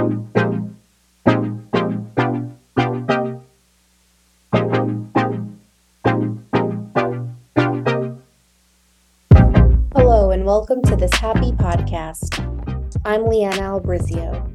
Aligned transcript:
Hello, 0.00 0.16
and 10.30 10.46
welcome 10.46 10.80
to 10.84 10.96
this 10.96 11.10
Happi 11.10 11.54
podcast. 11.54 12.40
I'm 13.04 13.26
Leanna 13.26 13.60
Albrizio. 13.60 14.50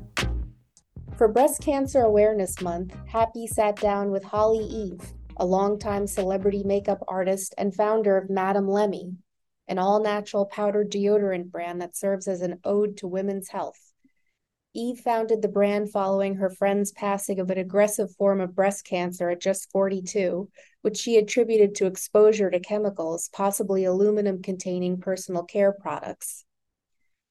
For 1.15 1.27
Breast 1.27 1.61
Cancer 1.61 2.01
Awareness 2.01 2.59
Month, 2.63 2.95
Happi 3.07 3.47
sat 3.47 3.75
down 3.75 4.09
with 4.09 4.23
Holly 4.23 4.65
Eve, 4.65 5.13
a 5.37 5.45
longtime 5.45 6.07
celebrity 6.07 6.63
makeup 6.65 7.03
artist 7.07 7.53
and 7.59 7.71
founder 7.71 8.17
of 8.17 8.31
Madame 8.31 8.67
Lemy, 8.67 9.15
an 9.67 9.77
all 9.77 10.01
natural 10.01 10.47
powdered 10.47 10.91
deodorant 10.91 11.51
brand 11.51 11.79
that 11.81 11.95
serves 11.95 12.27
as 12.27 12.41
an 12.41 12.59
ode 12.63 12.97
to 12.97 13.07
women's 13.07 13.49
health. 13.49 13.91
Eve 14.77 14.99
founded 14.99 15.41
the 15.41 15.47
brand 15.47 15.89
following 15.89 16.35
her 16.35 16.49
friend's 16.49 16.91
passing 16.91 17.39
of 17.39 17.49
an 17.49 17.57
aggressive 17.57 18.13
form 18.17 18.41
of 18.41 18.53
breast 18.53 18.83
cancer 18.83 19.29
at 19.29 19.39
just 19.39 19.71
42, 19.71 20.49
which 20.81 20.97
she 20.97 21.15
attributed 21.15 21.75
to 21.75 21.85
exposure 21.85 22.51
to 22.51 22.59
chemicals, 22.59 23.29
possibly 23.31 23.85
aluminum 23.85 24.41
containing 24.41 24.99
personal 24.99 25.43
care 25.43 25.71
products. 25.71 26.43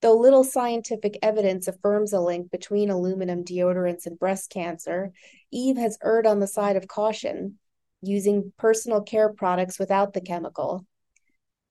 Though 0.01 0.17
little 0.17 0.43
scientific 0.43 1.19
evidence 1.21 1.69
affirms 1.69 2.15
a 2.15 2.21
link 2.21 2.51
between 2.51 2.89
aluminum 2.89 3.45
deodorants 3.45 4.07
and 4.07 4.19
breast 4.19 4.49
cancer, 4.49 5.13
Eve 5.51 5.77
has 5.77 5.99
erred 6.03 6.27
on 6.27 6.41
the 6.41 6.47
side 6.47 6.77
of 6.77 6.89
caution, 6.89 7.59
using 8.01 8.55
personal 8.57 9.03
care 9.03 9.31
products 9.31 9.79
without 9.79 10.15
the 10.15 10.23
chemical. 10.23 10.87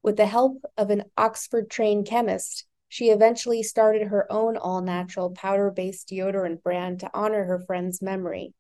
With 0.03 0.17
the 0.17 0.27
help 0.27 0.63
of 0.77 0.91
an 0.91 1.05
Oxford 1.17 1.71
trained 1.71 2.05
chemist, 2.05 2.67
she 2.93 3.09
eventually 3.09 3.63
started 3.63 4.09
her 4.09 4.31
own 4.31 4.55
all 4.55 4.79
natural 4.79 5.31
powder 5.31 5.71
based 5.71 6.09
deodorant 6.09 6.61
brand 6.61 6.99
to 6.99 7.09
honor 7.11 7.43
her 7.43 7.57
friend's 7.57 8.03
memory. 8.03 8.53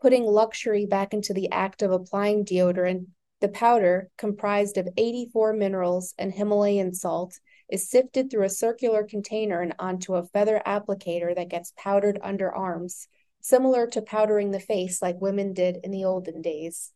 Putting 0.00 0.24
luxury 0.24 0.86
back 0.86 1.14
into 1.14 1.32
the 1.32 1.48
act 1.52 1.80
of 1.80 1.92
applying 1.92 2.44
deodorant, 2.44 3.06
the 3.40 3.48
powder, 3.48 4.10
comprised 4.18 4.76
of 4.76 4.88
84 4.96 5.52
minerals 5.52 6.14
and 6.18 6.34
Himalayan 6.34 6.94
salt, 6.94 7.38
is 7.68 7.88
sifted 7.88 8.28
through 8.28 8.42
a 8.42 8.48
circular 8.48 9.04
container 9.04 9.60
and 9.60 9.76
onto 9.78 10.16
a 10.16 10.26
feather 10.26 10.60
applicator 10.66 11.32
that 11.36 11.48
gets 11.48 11.72
powdered 11.76 12.18
under 12.24 12.52
arms, 12.52 13.06
similar 13.40 13.86
to 13.86 14.02
powdering 14.02 14.50
the 14.50 14.58
face 14.58 15.00
like 15.00 15.20
women 15.20 15.52
did 15.52 15.78
in 15.84 15.92
the 15.92 16.06
olden 16.06 16.42
days. 16.42 16.90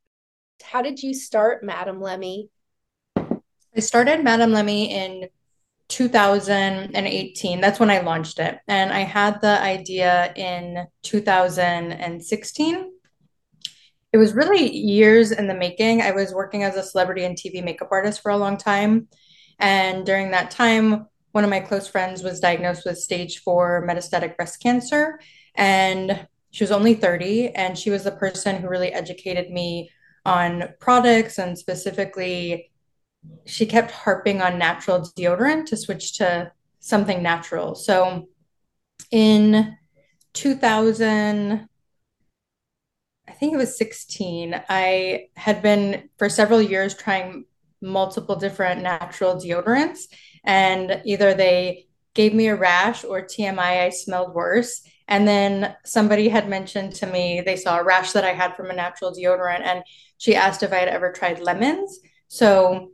How 0.61 0.83
did 0.83 1.05
you 1.05 1.15
start 1.15 1.63
Madame 1.63 2.01
Lemy? 2.01 2.49
I 3.17 3.79
started 3.79 4.25
Madame 4.25 4.51
Lemy 4.51 4.91
in 4.91 5.29
2018. 5.89 7.61
That's 7.61 7.81
when 7.81 7.91
I 7.91 8.01
launched 8.01 8.39
it. 8.39 8.59
And 8.69 8.93
I 8.93 9.01
had 9.01 9.41
the 9.41 9.61
idea 9.61 10.33
in 10.37 10.87
2016. 11.03 12.93
It 14.13 14.17
was 14.17 14.35
really 14.35 14.71
years 14.71 15.33
in 15.33 15.47
the 15.47 15.55
making. 15.55 16.03
I 16.03 16.13
was 16.13 16.33
working 16.33 16.63
as 16.63 16.77
a 16.77 16.83
celebrity 16.83 17.25
and 17.25 17.37
TV 17.37 17.63
makeup 17.63 17.89
artist 17.91 18.23
for 18.23 18.31
a 18.31 18.37
long 18.37 18.57
time. 18.57 19.09
And 19.59 20.07
during 20.07 20.31
that 20.31 20.51
time, 20.51 21.07
one 21.33 21.45
of 21.45 21.51
my 21.51 21.61
close 21.61 21.89
friends 21.89 22.23
was 22.23 22.41
diagnosed 22.41 22.85
with 22.87 22.99
stage 22.99 23.43
four 23.43 23.87
metastatic 23.87 24.37
breast 24.37 24.63
cancer. 24.63 25.21
And 25.55 26.27
she 26.51 26.65
was 26.65 26.71
only 26.71 26.95
30. 26.95 27.51
And 27.51 27.77
she 27.77 27.91
was 27.91 28.05
the 28.05 28.13
person 28.13 28.57
who 28.57 28.69
really 28.69 28.93
educated 28.93 29.51
me 29.51 29.91
on 30.25 30.71
products 30.81 31.39
and 31.39 31.59
specifically 31.59 32.71
she 33.45 33.67
kept 33.67 33.91
harping 33.91 34.41
on 34.43 34.59
natural 34.59 35.01
deodorant 35.01 35.67
to 35.67 35.77
switch 35.77 36.19
to 36.19 36.53
something 36.81 37.23
natural. 37.23 37.75
So 37.75 38.29
in 39.11 39.77
2000, 40.35 41.69
I 43.27 43.33
think 43.33 43.53
it 43.53 43.57
was 43.57 43.77
16, 43.77 44.63
I 44.69 45.29
had 45.37 45.63
been 45.63 46.09
for 46.17 46.29
several 46.29 46.63
years 46.63 46.95
trying 46.95 47.45
multiple 47.81 48.37
different 48.37 48.83
natural 48.83 49.37
deodorants, 49.37 50.09
and 50.45 51.03
either 51.05 51.35
they 51.35 51.87
gave 52.15 52.35
me 52.35 52.49
a 52.49 52.57
rash 52.57 53.05
or 53.05 53.23
TMI, 53.23 53.85
I 53.85 53.91
smelled 53.91 54.35
worse. 54.35 54.83
And 55.07 55.27
then 55.27 55.77
somebody 55.85 56.29
had 56.29 56.49
mentioned 56.49 56.95
to 56.97 57.07
me 57.07 57.41
they 57.41 57.57
saw 57.57 57.79
a 57.79 57.85
rash 57.85 58.13
that 58.13 58.25
I 58.25 58.33
had 58.33 58.57
from 58.57 58.71
a 58.71 58.75
natural 58.75 59.13
deodorant, 59.13 59.61
and 59.61 59.83
she 60.19 60.35
asked 60.35 60.63
if 60.63 60.73
I 60.73 60.77
had 60.77 60.89
ever 60.89 61.13
tried 61.13 61.41
lemons. 61.41 62.01
So 62.27 62.91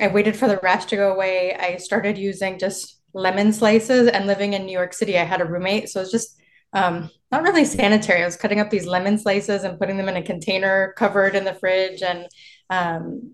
I 0.00 0.08
waited 0.08 0.36
for 0.36 0.48
the 0.48 0.60
rash 0.62 0.86
to 0.86 0.96
go 0.96 1.12
away. 1.12 1.54
I 1.54 1.76
started 1.76 2.16
using 2.16 2.58
just 2.58 3.00
lemon 3.14 3.52
slices 3.52 4.08
and 4.08 4.26
living 4.26 4.54
in 4.54 4.64
New 4.64 4.72
York 4.72 4.94
City, 4.94 5.18
I 5.18 5.24
had 5.24 5.40
a 5.40 5.44
roommate. 5.44 5.88
So 5.88 6.00
it 6.00 6.04
was 6.04 6.10
just 6.10 6.40
um, 6.72 7.10
not 7.30 7.42
really 7.42 7.64
sanitary. 7.64 8.22
I 8.22 8.26
was 8.26 8.36
cutting 8.36 8.60
up 8.60 8.70
these 8.70 8.86
lemon 8.86 9.18
slices 9.18 9.64
and 9.64 9.78
putting 9.78 9.96
them 9.96 10.08
in 10.08 10.16
a 10.16 10.22
container 10.22 10.94
covered 10.96 11.34
in 11.34 11.44
the 11.44 11.54
fridge. 11.54 12.02
And 12.02 12.26
um, 12.70 13.32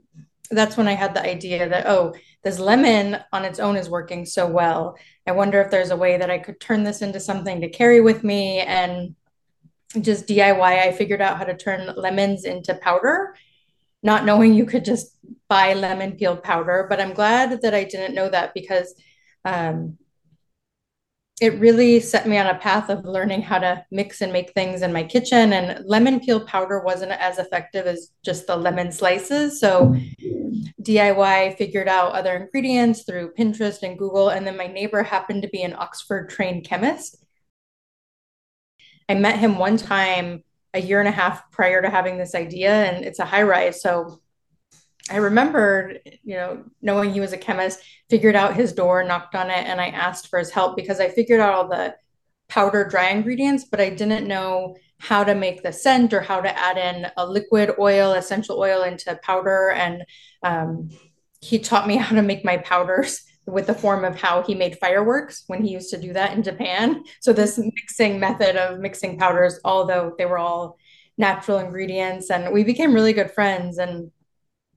that's 0.51 0.77
when 0.77 0.89
I 0.89 0.95
had 0.95 1.15
the 1.15 1.23
idea 1.23 1.69
that, 1.69 1.87
oh, 1.87 2.15
this 2.43 2.59
lemon 2.59 3.19
on 3.33 3.45
its 3.45 3.61
own 3.61 3.77
is 3.77 3.89
working 3.89 4.25
so 4.25 4.47
well. 4.47 4.97
I 5.27 5.33
wonder 5.33 5.61
if 5.61 5.71
there's 5.71 5.91
a 5.91 5.97
way 5.97 6.17
that 6.17 6.31
I 6.31 6.39
could 6.39 6.61
turn 6.61 6.83
this 6.83 7.03
into 7.03 7.21
something 7.21 7.61
to 7.61 7.69
carry 7.69 8.01
with 8.01 8.25
me 8.25 8.61
and 8.61 9.15
just 10.01 10.27
DIY. 10.27 10.61
I 10.61 10.93
figured 10.93 11.21
out 11.21 11.39
how 11.39 11.45
to 11.45 11.57
turn 11.57 11.95
lemons 11.97 12.45
into 12.45 12.75
powder 12.75 13.35
not 14.03 14.25
knowing 14.25 14.55
you 14.55 14.65
could 14.65 14.85
just 14.85 15.17
buy 15.49 15.75
lemon 15.75 16.13
peel 16.13 16.37
powder. 16.37 16.87
But 16.89 17.01
I'm 17.01 17.15
glad 17.15 17.63
that 17.63 17.75
I 17.75 17.85
didn't 17.85 18.15
know 18.15 18.29
that 18.29 18.55
because 18.55 18.95
um, 19.45 19.99
it 21.41 21.59
really 21.61 22.01
set 22.01 22.27
me 22.27 22.37
on 22.39 22.47
a 22.47 22.59
path 22.59 22.91
of 22.91 23.05
learning 23.05 23.43
how 23.43 23.59
to 23.59 23.85
mix 23.91 24.21
and 24.21 24.33
make 24.33 24.53
things 24.53 24.83
in 24.83 24.93
my 24.93 25.05
kitchen. 25.05 25.53
And 25.53 25.85
lemon 25.87 26.21
peel 26.21 26.41
powder 26.41 26.81
wasn't 26.81 27.13
as 27.13 27.39
effective 27.39 27.87
as 27.87 28.11
just 28.25 28.47
the 28.47 28.57
lemon 28.57 28.91
slices. 28.91 29.61
So 29.61 29.95
DIY 30.83 31.57
figured 31.57 31.89
out 31.89 32.13
other 32.13 32.35
ingredients 32.37 33.05
through 33.05 33.35
Pinterest 33.39 33.83
and 33.83 33.99
Google. 33.99 34.31
And 34.31 34.47
then 34.47 34.57
my 34.57 34.67
neighbor 34.67 35.03
happened 35.03 35.43
to 35.43 35.49
be 35.49 35.63
an 35.63 35.75
Oxford 35.75 36.29
trained 36.29 36.65
chemist. 36.65 37.25
I 39.09 39.15
met 39.15 39.39
him 39.39 39.59
one 39.59 39.77
time 39.77 40.43
a 40.75 40.81
year 40.81 41.01
and 41.01 41.09
a 41.09 41.13
half 41.13 41.51
prior 41.51 41.81
to 41.81 41.89
having 41.89 42.19
this 42.19 42.35
idea, 42.35 42.71
and 42.71 43.05
it's 43.05 43.19
a 43.19 43.25
high 43.25 43.43
rise. 43.43 43.81
So 43.81 44.21
I 45.11 45.17
remember, 45.17 45.95
you 46.23 46.35
know, 46.35 46.65
knowing 46.83 47.13
he 47.13 47.21
was 47.21 47.33
a 47.33 47.39
chemist, 47.39 47.81
figured 48.11 48.37
out 48.37 48.55
his 48.55 48.73
door, 48.73 49.03
knocked 49.05 49.35
on 49.35 49.51
it, 49.51 49.67
and 49.67 49.81
I 49.81 49.89
asked 49.89 50.29
for 50.29 50.39
his 50.39 50.51
help 50.51 50.77
because 50.77 51.01
I 51.01 51.09
figured 51.09 51.41
out 51.41 51.55
all 51.55 51.69
the 51.69 51.95
powder 52.49 52.85
dry 52.85 53.11
ingredients, 53.11 53.65
but 53.71 53.81
I 53.81 53.91
didn't 53.91 54.27
know 54.27 54.77
how 54.99 55.23
to 55.23 55.35
make 55.35 55.63
the 55.63 55.73
scent 55.73 56.13
or 56.13 56.21
how 56.21 56.41
to 56.41 56.59
add 56.59 56.77
in 56.77 57.11
a 57.17 57.27
liquid 57.27 57.73
oil, 57.79 58.13
essential 58.13 58.59
oil 58.59 58.83
into 58.83 59.19
powder. 59.23 59.71
And 59.71 60.05
um, 60.43 60.91
he 61.41 61.59
taught 61.59 61.87
me 61.87 61.97
how 61.99 62.17
to 62.17 62.23
make 62.23 62.45
my 62.45 62.59
powders 62.59 63.23
with 63.47 63.67
the 63.67 63.75
form 63.75 64.05
of 64.05 64.21
how 64.21 64.43
he 64.43 64.55
made 64.55 64.79
fireworks 64.79 65.45
when 65.47 65.63
he 65.63 65.73
used 65.73 65.91
to 65.91 66.01
do 66.01 66.13
that 66.13 66.35
in 66.35 66.43
Japan. 66.43 67.03
So 67.21 67.33
this 67.33 67.59
mixing 67.59 68.21
method 68.21 68.57
of 68.57 68.81
mixing 68.81 69.19
powders, 69.19 69.59
although 69.65 70.15
they 70.19 70.27
were 70.27 70.39
all 70.39 70.79
natural 71.17 71.59
ingredients, 71.59 72.31
and 72.31 72.53
we 72.53 72.63
became 72.63 72.93
really 72.93 73.15
good 73.15 73.31
friends. 73.31 73.79
And 73.79 74.11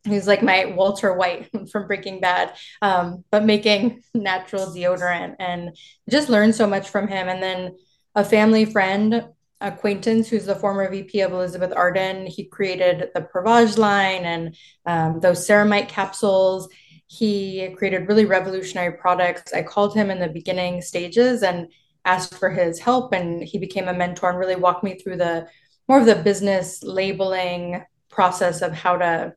was 0.08 0.28
like 0.28 0.42
my 0.42 0.66
Walter 0.66 1.14
White 1.14 1.50
from 1.72 1.88
Breaking 1.88 2.20
Bad, 2.20 2.54
um, 2.82 3.24
but 3.32 3.46
making 3.46 4.04
natural 4.14 4.68
deodorant, 4.68 5.36
and 5.40 5.76
just 6.10 6.30
learned 6.30 6.56
so 6.56 6.68
much 6.68 6.90
from 6.90 7.08
him. 7.08 7.30
And 7.30 7.42
then 7.42 7.76
a 8.16 8.24
family 8.24 8.66
friend 8.66 9.26
acquaintance 9.62 10.28
who's 10.28 10.46
the 10.46 10.56
former 10.56 10.90
VP 10.90 11.22
of 11.22 11.32
Elizabeth 11.32 11.72
Arden. 11.76 12.26
He 12.26 12.46
created 12.46 13.10
the 13.14 13.22
Prevage 13.22 13.78
line 13.78 14.26
and 14.26 14.56
um, 14.86 15.20
those 15.20 15.48
ceramide 15.48 15.88
capsules. 15.88 16.68
He 17.08 17.74
created 17.78 18.08
really 18.08 18.26
revolutionary 18.26 18.98
products. 18.98 19.54
I 19.54 19.62
called 19.62 19.96
him 19.96 20.10
in 20.10 20.20
the 20.20 20.30
beginning 20.30 20.82
stages 20.82 21.44
and 21.44 21.68
asked 22.06 22.36
for 22.36 22.50
his 22.50 22.80
help, 22.80 23.14
and 23.14 23.44
he 23.44 23.60
became 23.60 23.88
a 23.88 23.94
mentor 23.94 24.30
and 24.30 24.40
really 24.40 24.56
walked 24.56 24.84
me 24.84 24.96
through 24.96 25.18
the 25.18 25.48
more 25.88 26.00
of 26.00 26.06
the 26.06 26.16
business 26.16 26.82
labeling 26.84 27.84
process 28.10 28.62
of 28.62 28.74
how 28.74 28.98
to 28.98 29.34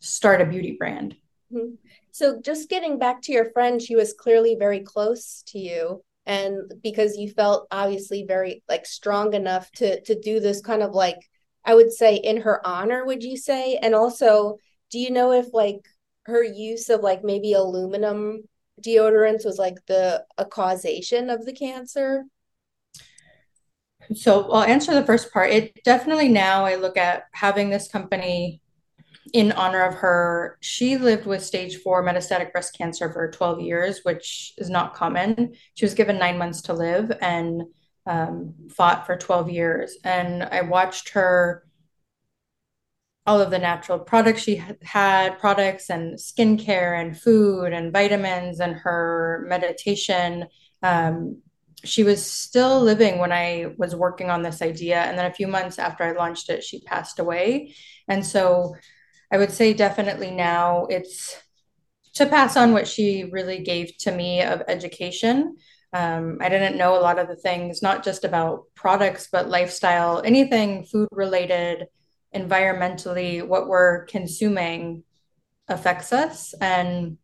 start 0.00 0.40
a 0.40 0.46
beauty 0.46 0.76
brand. 0.78 1.16
Mm-hmm. 1.52 1.74
So, 2.10 2.40
just 2.40 2.68
getting 2.68 2.98
back 2.98 3.22
to 3.22 3.32
your 3.32 3.50
friend, 3.52 3.80
she 3.80 3.96
was 3.96 4.12
clearly 4.12 4.56
very 4.58 4.80
close 4.80 5.42
to 5.48 5.58
you 5.58 6.02
and 6.26 6.74
because 6.82 7.16
you 7.16 7.30
felt 7.30 7.66
obviously 7.70 8.24
very 8.24 8.62
like 8.68 8.84
strong 8.84 9.32
enough 9.32 9.70
to 9.72 10.00
to 10.02 10.18
do 10.20 10.40
this 10.40 10.60
kind 10.60 10.82
of 10.82 10.90
like 10.90 11.16
i 11.64 11.74
would 11.74 11.90
say 11.90 12.16
in 12.16 12.42
her 12.42 12.60
honor 12.66 13.06
would 13.06 13.22
you 13.22 13.34
say 13.34 13.78
and 13.80 13.94
also 13.94 14.58
do 14.90 14.98
you 14.98 15.10
know 15.10 15.32
if 15.32 15.46
like 15.54 15.88
her 16.26 16.42
use 16.42 16.90
of 16.90 17.00
like 17.00 17.24
maybe 17.24 17.54
aluminum 17.54 18.42
deodorants 18.82 19.44
was 19.44 19.58
like 19.58 19.84
the 19.86 20.24
a 20.36 20.44
causation 20.44 21.30
of 21.30 21.44
the 21.44 21.52
cancer? 21.52 22.24
So 24.14 24.50
I'll 24.52 24.62
answer 24.62 24.94
the 24.94 25.04
first 25.04 25.32
part. 25.32 25.50
It 25.50 25.82
definitely 25.84 26.28
now 26.28 26.64
I 26.64 26.76
look 26.76 26.96
at 26.96 27.24
having 27.32 27.70
this 27.70 27.88
company 27.88 28.60
in 29.32 29.52
honor 29.52 29.82
of 29.82 29.94
her. 29.94 30.56
She 30.60 30.96
lived 30.96 31.26
with 31.26 31.44
stage 31.44 31.76
four 31.76 32.02
metastatic 32.02 32.52
breast 32.52 32.76
cancer 32.76 33.12
for 33.12 33.30
12 33.30 33.60
years, 33.60 34.00
which 34.02 34.54
is 34.58 34.70
not 34.70 34.94
common. 34.94 35.54
She 35.74 35.84
was 35.84 35.94
given 35.94 36.18
nine 36.18 36.38
months 36.38 36.62
to 36.62 36.72
live. 36.72 37.12
And 37.20 37.62
um, 38.08 38.54
fought 38.70 39.06
for 39.06 39.16
12 39.16 39.50
years. 39.50 39.96
And 40.02 40.42
I 40.42 40.62
watched 40.62 41.10
her, 41.10 41.64
all 43.26 43.40
of 43.40 43.50
the 43.50 43.58
natural 43.58 43.98
products 43.98 44.42
she 44.42 44.62
had, 44.82 45.38
products 45.38 45.90
and 45.90 46.16
skincare 46.16 46.98
and 46.98 47.18
food 47.18 47.74
and 47.74 47.92
vitamins 47.92 48.60
and 48.60 48.74
her 48.74 49.44
meditation. 49.46 50.46
Um, 50.82 51.42
she 51.84 52.02
was 52.02 52.24
still 52.24 52.80
living 52.80 53.18
when 53.18 53.30
I 53.30 53.74
was 53.76 53.94
working 53.94 54.30
on 54.30 54.42
this 54.42 54.62
idea. 54.62 55.02
And 55.02 55.18
then 55.18 55.30
a 55.30 55.34
few 55.34 55.46
months 55.46 55.78
after 55.78 56.04
I 56.04 56.12
launched 56.12 56.48
it, 56.48 56.64
she 56.64 56.80
passed 56.80 57.18
away. 57.18 57.74
And 58.08 58.24
so 58.24 58.74
I 59.30 59.38
would 59.38 59.52
say 59.52 59.72
definitely 59.74 60.30
now 60.30 60.86
it's 60.86 61.36
to 62.14 62.26
pass 62.26 62.56
on 62.56 62.72
what 62.72 62.88
she 62.88 63.24
really 63.30 63.62
gave 63.62 63.96
to 63.98 64.12
me 64.12 64.42
of 64.42 64.62
education. 64.66 65.56
Um, 65.92 66.38
I 66.40 66.48
didn't 66.48 66.76
know 66.76 66.98
a 66.98 67.00
lot 67.00 67.18
of 67.18 67.28
the 67.28 67.36
things, 67.36 67.82
not 67.82 68.04
just 68.04 68.24
about 68.24 68.64
products, 68.74 69.28
but 69.30 69.48
lifestyle, 69.48 70.20
anything 70.24 70.84
food 70.84 71.08
related, 71.12 71.86
environmentally, 72.34 73.46
what 73.46 73.68
we're 73.68 74.04
consuming 74.06 75.04
affects 75.68 76.12
us. 76.12 76.54
And 76.60 77.18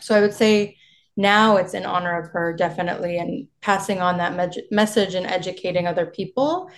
so 0.00 0.14
I 0.14 0.20
would 0.20 0.34
say 0.34 0.76
now 1.16 1.56
it's 1.56 1.74
in 1.74 1.86
honor 1.86 2.20
of 2.20 2.30
her, 2.32 2.52
definitely, 2.52 3.18
and 3.18 3.48
passing 3.62 4.00
on 4.00 4.18
that 4.18 4.36
me- 4.36 4.62
message 4.70 5.14
and 5.14 5.26
educating 5.26 5.86
other 5.86 6.06
people. 6.06 6.70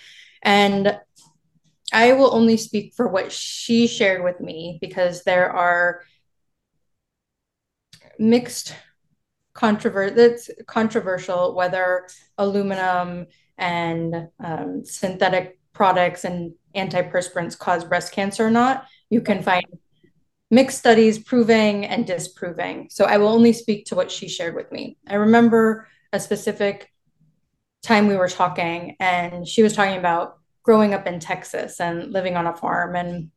And 0.43 0.99
I 1.93 2.13
will 2.13 2.35
only 2.35 2.57
speak 2.57 2.95
for 2.95 3.09
what 3.09 3.33
she 3.33 3.87
shared 3.87 4.23
with 4.23 4.41
me 4.41 4.79
because 4.81 5.25
there 5.25 5.51
are 5.51 6.03
mixed 8.19 8.75
controver- 9.55 10.15
that's 10.15 10.51
controversial 10.67 11.55
whether 11.55 12.07
aluminum 12.37 13.27
and 13.57 14.29
um, 14.39 14.85
synthetic 14.85 15.59
products 15.73 16.25
and 16.25 16.53
antiperspirants 16.75 17.59
cause 17.59 17.85
breast 17.85 18.13
cancer 18.13 18.47
or 18.47 18.51
not. 18.51 18.87
You 19.11 19.21
can 19.21 19.43
find 19.43 19.65
mixed 20.51 20.79
studies 20.79 21.19
proving 21.19 21.85
and 21.87 22.07
disproving. 22.07 22.89
So 22.91 23.05
I 23.05 23.19
will 23.19 23.29
only 23.29 23.53
speak 23.53 23.87
to 23.87 23.95
what 23.95 24.11
she 24.11 24.29
shared 24.29 24.55
with 24.55 24.71
me. 24.73 24.97
I 25.07 25.17
remember 25.17 25.89
a 26.13 26.21
specific 26.21 26.91
time 27.83 28.09
we 28.09 28.17
were 28.17 28.29
talking, 28.29 28.97
and 28.99 29.47
she 29.47 29.63
was 29.63 29.75
talking 29.75 29.99
about 29.99 30.38
growing 30.69 30.93
up 30.93 31.07
in 31.07 31.19
Texas 31.19 31.81
and 31.81 32.13
living 32.13 32.37
on 32.37 32.47
a 32.47 32.55
farm 32.55 32.95
and 32.95 33.31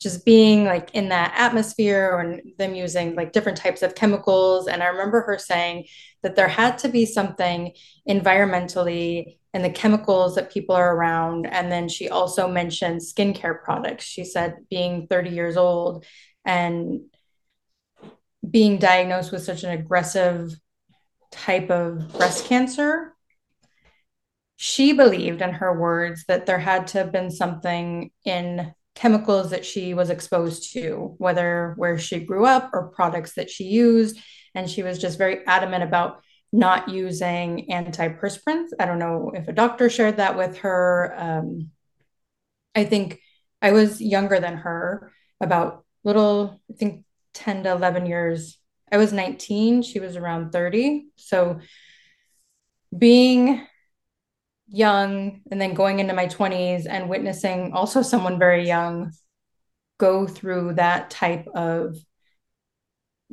just 0.00 0.24
being 0.24 0.64
like 0.64 0.88
in 0.94 1.10
that 1.10 1.34
atmosphere 1.36 2.18
and 2.20 2.40
them 2.56 2.74
using 2.74 3.14
like 3.14 3.34
different 3.34 3.58
types 3.58 3.82
of 3.82 3.94
chemicals. 3.94 4.66
And 4.66 4.82
I 4.82 4.86
remember 4.86 5.20
her 5.20 5.36
saying 5.36 5.88
that 6.22 6.34
there 6.34 6.48
had 6.48 6.78
to 6.78 6.88
be 6.88 7.04
something 7.04 7.74
environmentally 8.08 9.36
and 9.52 9.62
the 9.62 9.68
chemicals 9.68 10.36
that 10.36 10.50
people 10.50 10.74
are 10.74 10.96
around. 10.96 11.44
And 11.46 11.70
then 11.70 11.86
she 11.86 12.08
also 12.08 12.48
mentioned 12.48 13.02
skincare 13.02 13.62
products. 13.62 14.06
She 14.06 14.24
said 14.24 14.56
being 14.70 15.08
30 15.08 15.28
years 15.28 15.58
old 15.58 16.06
and 16.46 17.02
being 18.50 18.78
diagnosed 18.78 19.32
with 19.32 19.42
such 19.42 19.64
an 19.64 19.72
aggressive 19.72 20.54
type 21.30 21.68
of 21.68 22.10
breast 22.16 22.46
cancer 22.46 23.11
she 24.62 24.92
believed, 24.92 25.42
in 25.42 25.54
her 25.54 25.76
words, 25.76 26.24
that 26.28 26.46
there 26.46 26.60
had 26.60 26.86
to 26.86 26.98
have 26.98 27.10
been 27.10 27.32
something 27.32 28.12
in 28.24 28.72
chemicals 28.94 29.50
that 29.50 29.66
she 29.66 29.92
was 29.92 30.08
exposed 30.08 30.72
to, 30.72 31.16
whether 31.18 31.74
where 31.76 31.98
she 31.98 32.20
grew 32.20 32.46
up 32.46 32.70
or 32.72 32.90
products 32.90 33.34
that 33.34 33.50
she 33.50 33.64
used. 33.64 34.20
And 34.54 34.70
she 34.70 34.84
was 34.84 35.00
just 35.00 35.18
very 35.18 35.44
adamant 35.48 35.82
about 35.82 36.22
not 36.52 36.88
using 36.88 37.66
antiperspirants. 37.72 38.68
I 38.78 38.86
don't 38.86 39.00
know 39.00 39.32
if 39.34 39.48
a 39.48 39.52
doctor 39.52 39.90
shared 39.90 40.18
that 40.18 40.36
with 40.36 40.58
her. 40.58 41.12
Um, 41.18 41.70
I 42.76 42.84
think 42.84 43.18
I 43.60 43.72
was 43.72 44.00
younger 44.00 44.38
than 44.38 44.58
her, 44.58 45.10
about 45.40 45.84
little, 46.04 46.60
I 46.70 46.74
think 46.74 47.04
10 47.34 47.64
to 47.64 47.72
11 47.72 48.06
years. 48.06 48.58
I 48.92 48.96
was 48.98 49.12
19, 49.12 49.82
she 49.82 49.98
was 49.98 50.14
around 50.14 50.52
30. 50.52 51.06
So 51.16 51.58
being 52.96 53.66
young 54.72 55.40
and 55.50 55.60
then 55.60 55.74
going 55.74 56.00
into 56.00 56.14
my 56.14 56.26
20s 56.26 56.86
and 56.86 57.08
witnessing 57.08 57.72
also 57.72 58.02
someone 58.02 58.38
very 58.38 58.66
young 58.66 59.12
go 59.98 60.26
through 60.26 60.74
that 60.74 61.10
type 61.10 61.46
of 61.54 61.96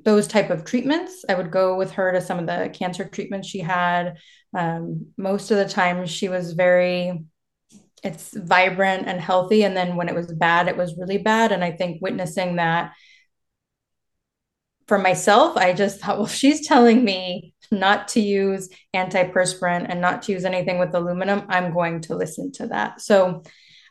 those 0.03 0.27
type 0.27 0.49
of 0.49 0.65
treatments. 0.65 1.25
I 1.27 1.35
would 1.35 1.51
go 1.51 1.75
with 1.75 1.91
her 1.93 2.11
to 2.11 2.21
some 2.21 2.39
of 2.39 2.47
the 2.47 2.69
cancer 2.73 3.05
treatments 3.05 3.47
she 3.47 3.59
had. 3.59 4.17
Um, 4.53 5.07
most 5.17 5.51
of 5.51 5.57
the 5.57 5.67
time 5.67 6.05
she 6.05 6.29
was 6.29 6.53
very 6.53 7.25
it's 8.01 8.33
vibrant 8.33 9.07
and 9.07 9.19
healthy. 9.19 9.63
And 9.63 9.75
then 9.75 9.95
when 9.95 10.07
it 10.09 10.15
was 10.15 10.31
bad 10.31 10.67
it 10.67 10.77
was 10.77 10.97
really 10.97 11.17
bad. 11.17 11.51
And 11.51 11.63
i 11.63 11.71
think 11.71 12.01
witnessing 12.01 12.57
that 12.57 12.93
for 14.87 14.97
myself 14.97 15.55
i 15.55 15.71
just 15.71 15.99
thought 16.01 16.17
well 16.17 16.27
she's 16.27 16.67
telling 16.67 17.03
me 17.03 17.53
not 17.71 18.09
to 18.09 18.19
use 18.19 18.69
antiperspirant 18.95 19.85
and 19.89 20.01
not 20.01 20.23
to 20.23 20.31
use 20.31 20.45
anything 20.45 20.79
with 20.79 20.93
aluminum, 20.93 21.43
I'm 21.49 21.73
going 21.73 22.01
to 22.01 22.15
listen 22.15 22.51
to 22.53 22.67
that. 22.67 23.01
So 23.01 23.43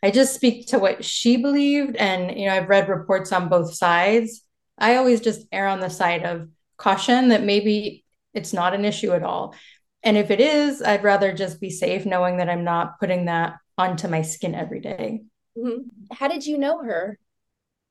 I 0.02 0.10
just 0.10 0.34
speak 0.34 0.68
to 0.68 0.78
what 0.78 1.04
she 1.04 1.36
believed. 1.36 1.96
And, 1.96 2.38
you 2.38 2.46
know, 2.46 2.54
I've 2.54 2.68
read 2.68 2.88
reports 2.88 3.32
on 3.32 3.48
both 3.48 3.74
sides. 3.74 4.44
I 4.78 4.96
always 4.96 5.20
just 5.20 5.46
err 5.52 5.68
on 5.68 5.80
the 5.80 5.90
side 5.90 6.24
of 6.24 6.48
caution 6.76 7.28
that 7.28 7.42
maybe 7.42 8.04
it's 8.34 8.52
not 8.52 8.74
an 8.74 8.84
issue 8.84 9.12
at 9.12 9.22
all. 9.22 9.54
And 10.02 10.16
if 10.16 10.30
it 10.30 10.40
is, 10.40 10.80
I'd 10.80 11.02
rather 11.02 11.32
just 11.32 11.60
be 11.60 11.70
safe 11.70 12.06
knowing 12.06 12.36
that 12.36 12.48
I'm 12.48 12.64
not 12.64 13.00
putting 13.00 13.24
that 13.24 13.54
onto 13.76 14.06
my 14.06 14.22
skin 14.22 14.54
every 14.54 14.80
day. 14.80 15.22
Mm-hmm. 15.56 15.88
How 16.12 16.28
did 16.28 16.46
you 16.46 16.58
know 16.58 16.82
her? 16.82 17.18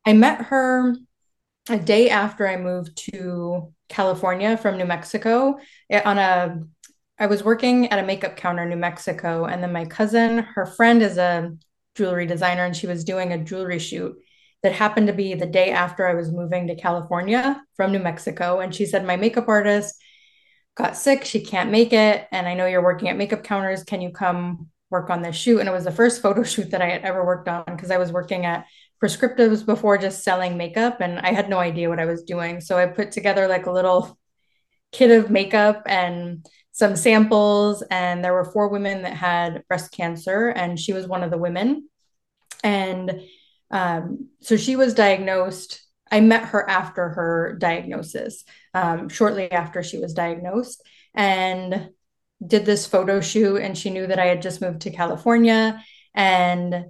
I 0.06 0.14
met 0.14 0.44
her 0.44 0.96
a 1.70 1.78
day 1.78 2.10
after 2.10 2.48
I 2.48 2.56
moved 2.56 2.96
to 3.12 3.74
California 3.90 4.58
from 4.58 4.78
New 4.78 4.86
Mexico 4.86 5.58
eh, 5.90 6.02
on 6.04 6.18
a 6.18 6.60
I 7.20 7.26
was 7.26 7.44
working 7.44 7.88
at 7.88 7.98
a 7.98 8.06
makeup 8.06 8.38
counter 8.38 8.64
in 8.64 8.70
New 8.70 8.76
Mexico 8.76 9.46
and 9.46 9.64
then 9.64 9.74
my 9.74 9.86
cousin, 9.86 10.40
her 10.40 10.68
friend 10.68 11.02
is 11.02 11.18
a 11.18 11.52
jewelry 11.96 12.28
designer 12.28 12.64
and 12.64 12.76
she 12.76 12.86
was 12.86 13.04
doing 13.04 13.34
a 13.34 13.44
jewelry 13.44 13.80
shoot 13.80 14.16
that 14.64 14.74
happened 14.74 15.08
to 15.08 15.14
be 15.14 15.34
the 15.34 15.46
day 15.46 15.72
after 15.72 16.08
I 16.08 16.14
was 16.14 16.32
moving 16.32 16.68
to 16.68 16.76
California 16.76 17.62
from 17.76 17.92
New 17.92 18.00
Mexico. 18.00 18.60
And 18.60 18.74
she 18.74 18.86
said 18.86 19.06
my 19.06 19.16
makeup 19.16 19.48
artist 19.48 19.96
got 20.76 20.96
sick, 20.96 21.26
she 21.26 21.42
can't 21.42 21.72
make 21.72 21.92
it. 21.92 22.28
And 22.32 22.48
I 22.48 22.54
know 22.54 22.68
you're 22.68 22.84
working 22.84 23.10
at 23.10 23.18
makeup 23.18 23.44
counters, 23.44 23.84
can 23.84 24.02
you 24.02 24.12
come 24.12 24.68
work 24.92 25.10
on 25.10 25.22
this 25.22 25.36
shoot? 25.36 25.60
And 25.60 25.68
it 25.68 25.72
was 25.72 25.86
the 25.86 25.92
first 25.92 26.22
photo 26.24 26.44
shoot 26.44 26.72
that 26.72 26.82
I 26.82 26.90
had 26.90 27.04
ever 27.04 27.26
worked 27.26 27.48
on 27.48 27.64
because 27.66 27.90
I 27.90 27.98
was 27.98 28.12
working 28.12 28.46
at 28.46 28.66
prescriptives 29.02 29.66
before 29.66 29.98
just 29.98 30.24
selling 30.24 30.58
makeup 30.58 31.02
and 31.02 31.20
I 31.20 31.32
had 31.32 31.50
no 31.50 31.60
idea 31.60 31.90
what 31.90 32.00
I 32.00 32.06
was 32.06 32.24
doing. 32.24 32.62
So 32.62 32.78
I 32.78 32.88
put 32.88 33.12
together 33.12 33.48
like 33.48 33.66
a 33.66 33.72
little 33.72 34.18
kit 34.92 35.12
of 35.12 35.30
makeup 35.30 35.84
and 35.86 36.46
some 36.72 36.96
samples 36.96 37.84
and 37.92 38.24
there 38.24 38.34
were 38.34 38.52
four 38.52 38.70
women 38.70 39.04
that 39.04 39.14
had 39.14 39.64
breast 39.68 39.92
cancer 39.92 40.50
and 40.50 40.80
she 40.80 40.94
was 40.94 41.08
one 41.08 41.24
of 41.24 41.32
the 41.32 41.38
women. 41.38 41.90
And 42.64 43.22
um, 43.70 44.30
so 44.42 44.58
she 44.58 44.76
was 44.76 44.94
diagnosed. 44.94 45.84
I 46.12 46.22
met 46.22 46.46
her 46.46 46.68
after 46.70 47.10
her 47.10 47.56
diagnosis, 47.60 48.46
um, 48.74 49.10
shortly 49.10 49.52
after 49.52 49.84
she 49.84 50.00
was 50.00 50.14
diagnosed, 50.14 50.82
and 51.14 51.90
did 52.46 52.66
this 52.66 52.88
photo 52.88 53.20
shoot. 53.20 53.58
And 53.58 53.78
she 53.78 53.90
knew 53.90 54.08
that 54.08 54.20
I 54.20 54.26
had 54.26 54.42
just 54.42 54.62
moved 54.62 54.82
to 54.82 54.92
California. 54.92 55.84
And 56.14 56.86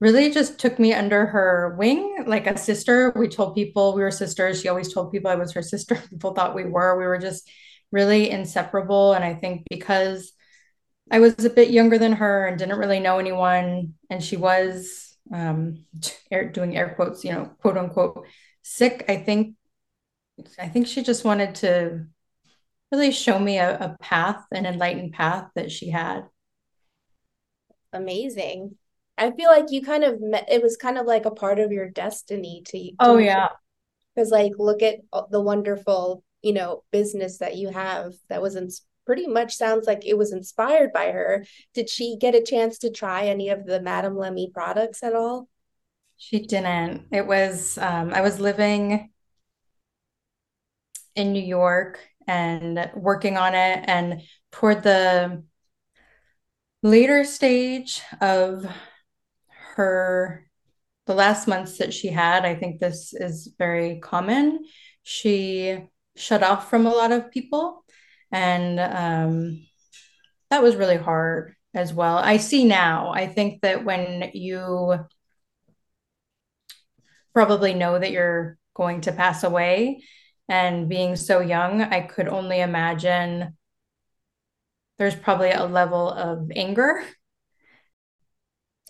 really 0.00 0.30
just 0.30 0.58
took 0.58 0.78
me 0.78 0.92
under 0.94 1.26
her 1.26 1.74
wing 1.78 2.24
like 2.26 2.46
a 2.46 2.56
sister. 2.56 3.12
We 3.16 3.28
told 3.28 3.54
people 3.54 3.94
we 3.94 4.02
were 4.02 4.10
sisters. 4.10 4.60
She 4.60 4.68
always 4.68 4.92
told 4.92 5.10
people 5.12 5.30
I 5.30 5.34
was 5.36 5.52
her 5.52 5.62
sister. 5.62 5.96
People 6.10 6.34
thought 6.34 6.54
we 6.54 6.64
were. 6.64 6.98
We 6.98 7.06
were 7.06 7.18
just 7.18 7.50
really 7.90 8.30
inseparable. 8.30 9.12
And 9.12 9.24
I 9.24 9.34
think 9.34 9.66
because 9.68 10.32
I 11.10 11.20
was 11.20 11.44
a 11.44 11.50
bit 11.50 11.70
younger 11.70 11.98
than 11.98 12.12
her 12.12 12.46
and 12.46 12.58
didn't 12.58 12.78
really 12.78 13.00
know 13.00 13.18
anyone, 13.18 13.94
and 14.10 14.22
she 14.22 14.36
was 14.36 15.16
um, 15.32 15.84
doing 16.52 16.76
air 16.76 16.94
quotes, 16.94 17.24
you 17.24 17.32
know, 17.32 17.50
quote 17.60 17.76
unquote, 17.78 18.26
sick. 18.62 19.04
I 19.08 19.16
think, 19.16 19.56
I 20.58 20.68
think 20.68 20.86
she 20.86 21.02
just 21.02 21.24
wanted 21.24 21.56
to 21.56 22.06
really 22.92 23.10
show 23.10 23.38
me 23.38 23.58
a, 23.58 23.76
a 23.78 23.96
path, 24.00 24.44
an 24.52 24.66
enlightened 24.66 25.12
path 25.12 25.50
that 25.54 25.72
she 25.72 25.90
had. 25.90 26.28
Amazing. 27.92 28.76
I 29.18 29.32
feel 29.32 29.50
like 29.50 29.70
you 29.70 29.82
kind 29.82 30.04
of 30.04 30.20
met, 30.20 30.50
it 30.50 30.62
was 30.62 30.76
kind 30.76 30.96
of 30.96 31.06
like 31.06 31.26
a 31.26 31.30
part 31.30 31.58
of 31.58 31.72
your 31.72 31.88
destiny 31.88 32.62
to, 32.66 32.78
to 32.78 32.92
oh 33.00 33.16
yeah. 33.18 33.48
because 34.14 34.30
like 34.30 34.52
look 34.58 34.82
at 34.82 34.96
the 35.30 35.40
wonderful 35.40 36.22
you 36.42 36.52
know 36.52 36.84
business 36.92 37.38
that 37.38 37.56
you 37.56 37.68
have 37.68 38.14
that 38.28 38.40
was 38.40 38.54
in, 38.54 38.68
pretty 39.04 39.26
much 39.26 39.54
sounds 39.54 39.86
like 39.86 40.06
it 40.06 40.16
was 40.16 40.32
inspired 40.32 40.92
by 40.92 41.10
her. 41.10 41.44
Did 41.74 41.88
she 41.88 42.16
get 42.20 42.34
a 42.34 42.42
chance 42.42 42.78
to 42.78 42.90
try 42.90 43.26
any 43.26 43.48
of 43.48 43.66
the 43.66 43.80
madame 43.80 44.14
lemy 44.14 44.52
products 44.52 45.02
at 45.02 45.14
all? 45.14 45.48
She 46.16 46.40
didn't. 46.40 47.06
It 47.12 47.26
was 47.26 47.78
um, 47.78 48.12
i 48.12 48.20
was 48.20 48.40
living 48.40 49.10
in 51.14 51.32
new 51.32 51.42
york 51.42 51.98
and 52.28 52.90
working 52.94 53.36
on 53.36 53.54
it 53.54 53.84
and 53.88 54.20
toward 54.52 54.82
the 54.82 55.42
later 56.82 57.24
stage 57.24 58.02
of 58.20 58.66
her 59.78 60.44
the 61.06 61.14
last 61.14 61.48
months 61.48 61.78
that 61.78 61.94
she 61.94 62.08
had, 62.08 62.44
I 62.44 62.54
think 62.54 62.78
this 62.78 63.14
is 63.14 63.54
very 63.58 63.98
common. 64.00 64.64
She 65.04 65.78
shut 66.16 66.42
off 66.42 66.68
from 66.68 66.84
a 66.84 66.90
lot 66.90 67.12
of 67.12 67.30
people, 67.30 67.84
and 68.30 68.78
um, 68.78 69.66
that 70.50 70.62
was 70.62 70.76
really 70.76 70.96
hard 70.96 71.54
as 71.72 71.94
well. 71.94 72.18
I 72.18 72.36
see 72.36 72.64
now. 72.64 73.10
I 73.10 73.26
think 73.26 73.62
that 73.62 73.84
when 73.84 74.30
you 74.34 74.98
probably 77.32 77.72
know 77.72 77.98
that 77.98 78.10
you're 78.10 78.58
going 78.74 79.00
to 79.02 79.12
pass 79.12 79.44
away 79.44 80.02
and 80.48 80.88
being 80.88 81.16
so 81.16 81.40
young, 81.40 81.82
I 81.82 82.00
could 82.00 82.28
only 82.28 82.60
imagine 82.60 83.56
there's 84.98 85.14
probably 85.14 85.52
a 85.52 85.64
level 85.64 86.10
of 86.10 86.50
anger 86.54 87.02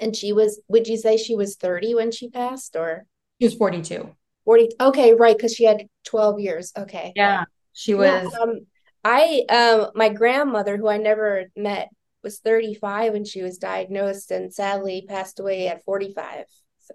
and 0.00 0.14
she 0.14 0.32
was, 0.32 0.60
would 0.68 0.86
you 0.86 0.96
say 0.96 1.16
she 1.16 1.34
was 1.34 1.56
30 1.56 1.94
when 1.94 2.10
she 2.10 2.28
passed 2.28 2.76
or? 2.76 3.04
She 3.40 3.46
was 3.46 3.54
42. 3.54 4.10
40. 4.44 4.68
Okay, 4.80 5.14
right. 5.14 5.36
Because 5.36 5.54
she 5.54 5.64
had 5.64 5.86
12 6.06 6.40
years. 6.40 6.72
Okay. 6.76 7.12
Yeah. 7.14 7.44
She 7.72 7.94
was. 7.94 8.30
Yeah, 8.32 8.42
um, 8.42 8.60
I, 9.04 9.42
um, 9.48 9.90
my 9.94 10.08
grandmother, 10.08 10.76
who 10.76 10.88
I 10.88 10.96
never 10.96 11.44
met, 11.56 11.88
was 12.22 12.38
35 12.40 13.12
when 13.12 13.24
she 13.24 13.42
was 13.42 13.58
diagnosed 13.58 14.30
and 14.30 14.52
sadly 14.52 15.04
passed 15.08 15.38
away 15.38 15.68
at 15.68 15.84
45. 15.84 16.46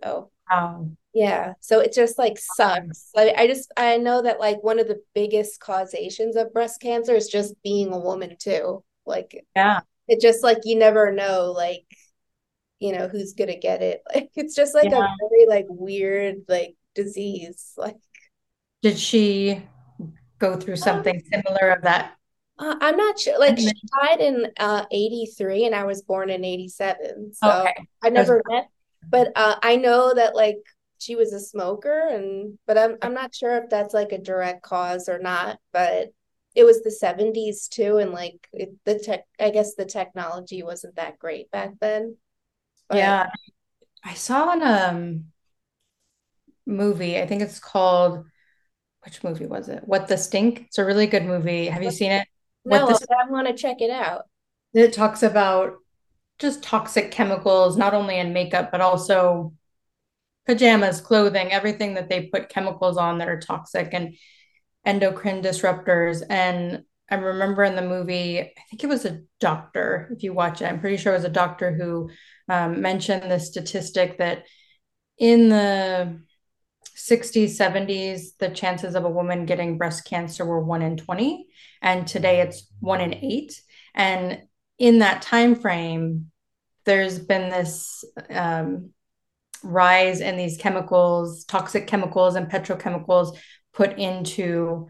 So, 0.02 0.32
um, 0.52 0.98
yeah. 1.14 1.54
So 1.60 1.80
it 1.80 1.94
just 1.94 2.18
like 2.18 2.38
sucks. 2.38 3.10
Like, 3.16 3.36
I 3.38 3.48
just, 3.48 3.72
I 3.78 3.98
know 3.98 4.24
that 4.24 4.40
like 4.40 4.64
one 4.64 4.80
of 4.80 4.88
the 4.88 5.02
biggest 5.14 5.60
causations 5.60 6.36
of 6.36 6.54
breast 6.54 6.82
cancer 6.82 7.16
is 7.16 7.28
just 7.28 7.56
being 7.64 7.94
a 7.94 8.00
woman 8.00 8.36
too. 8.40 8.84
Like, 9.06 9.46
yeah. 9.56 9.82
It 10.08 10.20
just 10.20 10.44
like 10.44 10.60
you 10.66 10.76
never 10.76 11.12
know, 11.12 11.54
like, 11.56 11.86
you 12.84 12.92
know 12.92 13.08
who's 13.08 13.34
gonna 13.34 13.58
get 13.58 13.82
it 13.82 14.04
like 14.13 14.30
it's 14.36 14.56
just 14.56 14.75
like 14.75 14.92
yeah. 14.92 15.06
a 15.06 15.30
very 15.30 15.48
like 15.48 15.66
weird 15.70 16.44
like 16.48 16.75
disease 16.94 17.74
like 17.78 17.96
did 18.82 19.00
she 19.00 19.63
go 20.40 20.58
through 20.58 20.74
um, 20.74 20.78
something 20.78 21.16
um, 21.16 21.42
similar 21.42 21.72
of 21.72 21.82
that 21.84 22.16
uh, 22.60 22.75
i'm 22.82 22.98
not 22.98 23.18
sure 23.18 23.40
like 23.40 23.58
she 23.58 23.72
died 24.02 24.20
in 24.20 24.48
uh 24.60 24.86
83 24.92 25.66
and 25.66 25.75
i 25.75 25.86
was 25.86 26.02
born 26.02 26.30
in 26.30 26.44
87 26.44 27.34
so 27.34 27.62
okay. 27.62 27.88
i 28.04 28.10
never 28.10 28.42
met 28.50 28.68
but 29.10 29.32
uh 29.36 29.56
i 29.63 29.78
know 29.78 30.13
that 30.13 30.36
like 30.36 30.60
she 31.00 31.16
was 31.16 31.34
a 31.34 31.40
smoker 31.40 32.10
and 32.10 32.58
but 32.68 32.78
i'm 32.78 32.98
i'm 33.02 33.13
not 33.13 33.34
sure 33.34 33.58
if 33.58 33.70
that's 33.70 33.94
like 33.94 34.12
a 34.12 34.18
direct 34.18 34.62
cause 34.62 35.08
or 35.08 35.20
not 35.20 35.58
but 35.72 36.10
it 36.56 36.66
was 36.66 36.82
the 36.84 36.96
70s 37.02 37.68
too 37.68 37.98
and 37.98 38.12
like 38.12 38.48
it, 38.52 38.74
the 38.86 39.00
tech 39.00 39.25
i 39.40 39.50
guess 39.50 39.75
the 39.75 39.86
technology 39.86 40.62
wasn't 40.63 40.96
that 40.98 41.18
great 41.18 41.50
back 41.50 41.72
then 41.80 42.18
but 42.90 42.98
yeah. 42.98 43.30
I 44.04 44.13
saw 44.13 44.52
in 44.54 44.62
a 44.62 44.90
um, 44.90 45.25
movie, 46.66 47.20
I 47.20 47.25
think 47.25 47.42
it's 47.42 47.60
called 47.60 48.25
which 49.04 49.24
movie 49.24 49.46
was 49.46 49.70
it? 49.70 49.84
What 49.86 50.08
the 50.08 50.18
Stink? 50.18 50.62
It's 50.68 50.78
a 50.78 50.86
really 50.86 51.08
good 51.08 51.25
movie. 51.25 51.68
Have 51.68 51.84
you 51.84 51.92
seen 51.92 52.12
it? 52.12 52.28
No, 52.66 52.88
the, 52.88 53.08
I 53.20 53.30
want 53.30 53.48
to 53.48 53.54
check 53.54 53.82
it 53.82 53.90
out. 53.90 54.24
It 54.74 54.94
talks 54.94 55.24
about 55.24 55.74
just 56.40 56.63
toxic 56.63 57.12
chemicals, 57.12 57.78
not 57.78 57.94
only 57.94 58.18
in 58.18 58.34
makeup, 58.34 58.72
but 58.72 58.82
also 58.82 59.54
pajamas, 60.46 61.02
clothing, 61.02 61.52
everything 61.52 61.94
that 61.96 62.10
they 62.10 62.28
put 62.28 62.50
chemicals 62.50 62.98
on 62.98 63.18
that 63.18 63.30
are 63.30 63.40
toxic 63.40 63.90
and 63.94 64.16
endocrine 64.86 65.42
disruptors. 65.42 66.24
And 66.30 66.84
I 67.10 67.16
remember 67.16 67.63
in 67.63 67.75
the 67.75 67.82
movie, 67.82 68.40
I 68.40 68.54
think 68.70 68.84
it 68.84 68.88
was 68.88 69.06
a 69.06 69.22
doctor, 69.40 70.10
if 70.12 70.24
you 70.24 70.34
watch 70.34 70.62
it, 70.62 70.66
I'm 70.66 70.80
pretty 70.80 70.98
sure 70.98 71.13
it 71.13 71.18
was 71.18 71.25
a 71.25 71.30
doctor 71.30 71.74
who 71.74 72.10
um, 72.50 72.82
mentioned 72.82 73.32
the 73.32 73.40
statistic 73.40 74.18
that 74.18 74.44
in 75.18 75.50
the 75.50 76.22
60s, 76.98 77.58
70s, 77.58 78.38
the 78.40 78.50
chances 78.50 78.96
of 78.96 79.06
a 79.06 79.10
woman 79.10 79.46
getting 79.46 79.78
breast 79.78 80.06
cancer 80.06 80.46
were 80.46 80.62
one 80.62 80.82
in 80.82 80.98
20. 80.98 81.48
And 81.82 82.08
today 82.08 82.42
it's 82.42 82.68
one 82.80 83.02
in 83.02 83.14
eight. 83.14 83.60
And 83.94 84.44
in 84.78 85.00
that 85.00 85.22
time 85.22 85.56
frame, 85.56 86.32
there's 86.86 87.20
been 87.20 87.50
this 87.50 88.04
um, 88.30 88.92
rise 89.64 90.22
in 90.22 90.38
these 90.38 90.58
chemicals, 90.58 91.46
toxic 91.46 91.88
chemicals 91.88 92.36
and 92.36 92.50
petrochemicals 92.50 93.38
put 93.74 93.98
into 93.98 94.88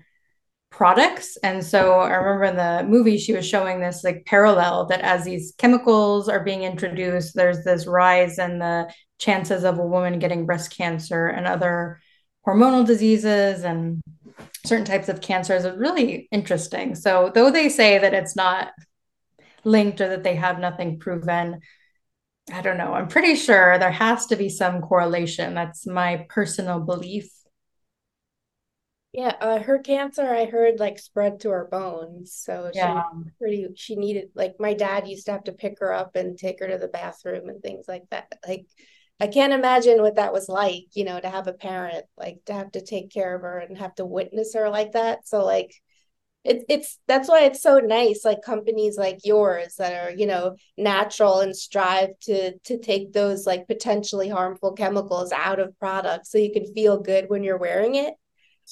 products. 0.74 1.38
And 1.38 1.64
so 1.64 2.00
I 2.00 2.16
remember 2.16 2.46
in 2.46 2.56
the 2.56 2.90
movie, 2.90 3.18
she 3.18 3.34
was 3.34 3.48
showing 3.48 3.80
this 3.80 4.04
like 4.04 4.26
parallel 4.26 4.88
that 4.88 5.02
as 5.02 5.24
these 5.24 5.54
chemicals 5.58 6.28
are 6.28 6.44
being 6.44 6.64
introduced, 6.64 7.36
there's 7.36 7.64
this 7.64 7.86
rise 7.86 8.40
in 8.40 8.58
the 8.58 8.92
chances 9.20 9.64
of 9.64 9.78
a 9.78 9.86
woman 9.86 10.18
getting 10.18 10.48
breast 10.48 10.76
cancer 10.76 11.28
and 11.28 11.46
other 11.46 12.02
hormonal 12.46 12.86
diseases 12.86 13.64
and 13.64 14.02
certain 14.66 14.86
types 14.86 15.10
of 15.10 15.22
cancers 15.22 15.64
is 15.64 15.78
really 15.78 16.28
interesting. 16.32 16.96
So 16.96 17.32
though 17.34 17.52
they 17.52 17.70
say 17.70 18.00
that 18.00 18.16
it's 18.16 18.36
not 18.36 18.72
linked 19.64 20.02
or 20.02 20.10
that 20.10 20.24
they 20.24 20.36
have 20.36 20.60
nothing 20.60 20.98
proven, 21.00 21.60
I 22.52 22.62
don't 22.62 22.78
know. 22.78 22.94
I'm 22.94 23.08
pretty 23.08 23.36
sure 23.36 23.78
there 23.78 23.92
has 23.92 24.26
to 24.28 24.36
be 24.36 24.50
some 24.50 24.82
correlation. 24.82 25.54
That's 25.54 25.86
my 25.86 26.26
personal 26.30 26.80
belief. 26.80 27.30
Yeah, 29.14 29.36
uh, 29.40 29.60
her 29.60 29.78
cancer 29.78 30.26
I 30.26 30.46
heard 30.46 30.80
like 30.80 30.98
spread 30.98 31.40
to 31.42 31.52
her 31.52 31.68
bones. 31.70 32.34
So 32.34 32.72
yeah. 32.74 33.04
she 33.24 33.30
pretty 33.38 33.68
she 33.76 33.96
needed 33.96 34.30
like 34.34 34.56
my 34.60 34.74
dad 34.74 35.08
used 35.08 35.28
to 35.28 35.34
have 35.34 35.44
to 35.44 35.52
pick 35.52 35.80
her 35.80 35.94
up 35.94 36.16
and 36.16 36.38
take 36.38 36.60
her 36.60 36.68
to 36.68 36.80
the 36.80 36.88
bathroom 36.88 37.48
and 37.48 37.62
things 37.62 37.86
like 37.88 38.10
that. 38.10 38.34
Like 38.48 38.66
I 39.20 39.28
can't 39.28 39.54
imagine 39.54 40.02
what 40.02 40.16
that 40.16 40.34
was 40.34 40.50
like, 40.50 40.86
you 40.94 41.06
know, 41.06 41.20
to 41.20 41.30
have 41.30 41.48
a 41.48 41.54
parent 41.54 42.06
like 42.18 42.40
to 42.48 42.54
have 42.54 42.72
to 42.72 42.82
take 42.82 43.12
care 43.12 43.36
of 43.36 43.44
her 43.44 43.60
and 43.60 43.78
have 43.78 43.94
to 43.96 44.06
witness 44.06 44.56
her 44.56 44.70
like 44.70 44.94
that. 44.94 45.28
So 45.28 45.46
like 45.46 45.76
it's 46.44 46.66
it's 46.68 47.00
that's 47.08 47.30
why 47.30 47.44
it's 47.44 47.62
so 47.62 47.78
nice 47.78 48.26
like 48.26 48.42
companies 48.44 48.98
like 48.98 49.20
yours 49.24 49.76
that 49.78 49.94
are 49.94 50.12
you 50.12 50.26
know 50.26 50.56
natural 50.78 51.40
and 51.40 51.56
strive 51.56 52.10
to 52.22 52.58
to 52.66 52.80
take 52.80 53.14
those 53.14 53.46
like 53.46 53.68
potentially 53.68 54.28
harmful 54.28 54.74
chemicals 54.74 55.32
out 55.32 55.60
of 55.60 55.78
products 55.80 56.32
so 56.32 56.38
you 56.38 56.52
can 56.52 56.66
feel 56.74 57.00
good 57.00 57.30
when 57.30 57.44
you're 57.44 57.58
wearing 57.58 57.96
it 57.96 58.14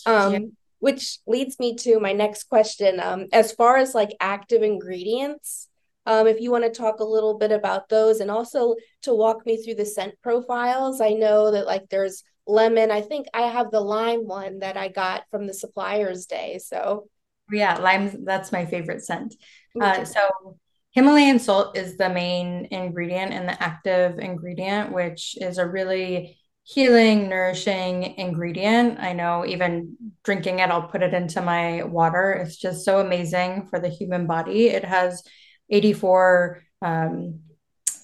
um, 0.05 0.33
yeah. 0.33 0.39
Which 0.79 1.19
leads 1.27 1.59
me 1.59 1.75
to 1.75 1.99
my 1.99 2.11
next 2.11 2.45
question. 2.45 2.99
Um, 2.99 3.27
as 3.31 3.51
far 3.51 3.77
as 3.77 3.93
like 3.93 4.15
active 4.19 4.63
ingredients, 4.63 5.67
um, 6.07 6.25
if 6.25 6.41
you 6.41 6.51
want 6.51 6.63
to 6.63 6.71
talk 6.71 6.99
a 6.99 7.05
little 7.05 7.37
bit 7.37 7.51
about 7.51 7.87
those 7.89 8.19
and 8.19 8.31
also 8.31 8.75
to 9.03 9.13
walk 9.13 9.45
me 9.45 9.61
through 9.61 9.75
the 9.75 9.85
scent 9.85 10.15
profiles. 10.23 10.99
I 10.99 11.09
know 11.09 11.51
that 11.51 11.67
like 11.67 11.89
there's 11.89 12.23
lemon. 12.47 12.89
I 12.89 13.01
think 13.01 13.27
I 13.33 13.43
have 13.43 13.69
the 13.69 13.81
lime 13.81 14.25
one 14.25 14.59
that 14.59 14.77
I 14.77 14.87
got 14.87 15.23
from 15.29 15.45
the 15.45 15.53
suppliers 15.53 16.25
day. 16.25 16.59
So 16.63 17.07
yeah, 17.51 17.77
lime, 17.77 18.25
that's 18.25 18.51
my 18.51 18.65
favorite 18.65 19.03
scent. 19.03 19.35
Uh, 19.79 20.03
so 20.05 20.57
Himalayan 20.91 21.39
salt 21.39 21.77
is 21.77 21.97
the 21.97 22.09
main 22.09 22.67
ingredient 22.71 23.31
and 23.31 23.47
the 23.47 23.61
active 23.61 24.19
ingredient, 24.19 24.91
which 24.91 25.37
is 25.39 25.57
a 25.57 25.67
really 25.67 26.37
healing, 26.73 27.27
nourishing 27.27 28.17
ingredient. 28.17 28.99
I 28.99 29.13
know 29.13 29.45
even 29.45 29.97
drinking 30.23 30.59
it, 30.59 30.69
I'll 30.69 30.87
put 30.87 31.03
it 31.03 31.13
into 31.13 31.41
my 31.41 31.83
water. 31.83 32.31
It's 32.31 32.55
just 32.55 32.85
so 32.85 32.99
amazing 32.99 33.67
for 33.67 33.79
the 33.79 33.89
human 33.89 34.25
body. 34.25 34.67
It 34.67 34.85
has 34.85 35.23
84 35.69 36.61
um, 36.81 37.41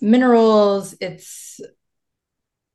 minerals. 0.01 0.95
It's 1.00 1.59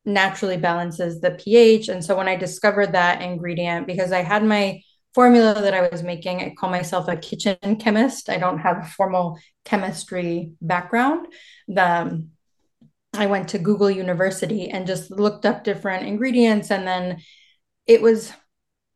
naturally 0.04 0.56
balances 0.56 1.20
the 1.20 1.32
pH. 1.32 1.88
And 1.88 2.04
so 2.04 2.16
when 2.16 2.28
I 2.28 2.36
discovered 2.36 2.92
that 2.92 3.22
ingredient, 3.22 3.86
because 3.86 4.12
I 4.12 4.22
had 4.22 4.44
my 4.44 4.80
formula 5.14 5.60
that 5.60 5.74
I 5.74 5.88
was 5.88 6.02
making, 6.02 6.40
I 6.40 6.54
call 6.58 6.70
myself 6.70 7.06
a 7.08 7.16
kitchen 7.16 7.76
chemist. 7.78 8.30
I 8.30 8.38
don't 8.38 8.58
have 8.58 8.78
a 8.78 8.88
formal 8.88 9.38
chemistry 9.64 10.52
background. 10.60 11.26
The 11.68 12.26
I 13.14 13.26
went 13.26 13.48
to 13.48 13.58
Google 13.58 13.90
University 13.90 14.68
and 14.70 14.86
just 14.86 15.10
looked 15.10 15.44
up 15.44 15.64
different 15.64 16.06
ingredients. 16.06 16.70
And 16.70 16.86
then 16.86 17.20
it 17.86 18.00
was, 18.00 18.32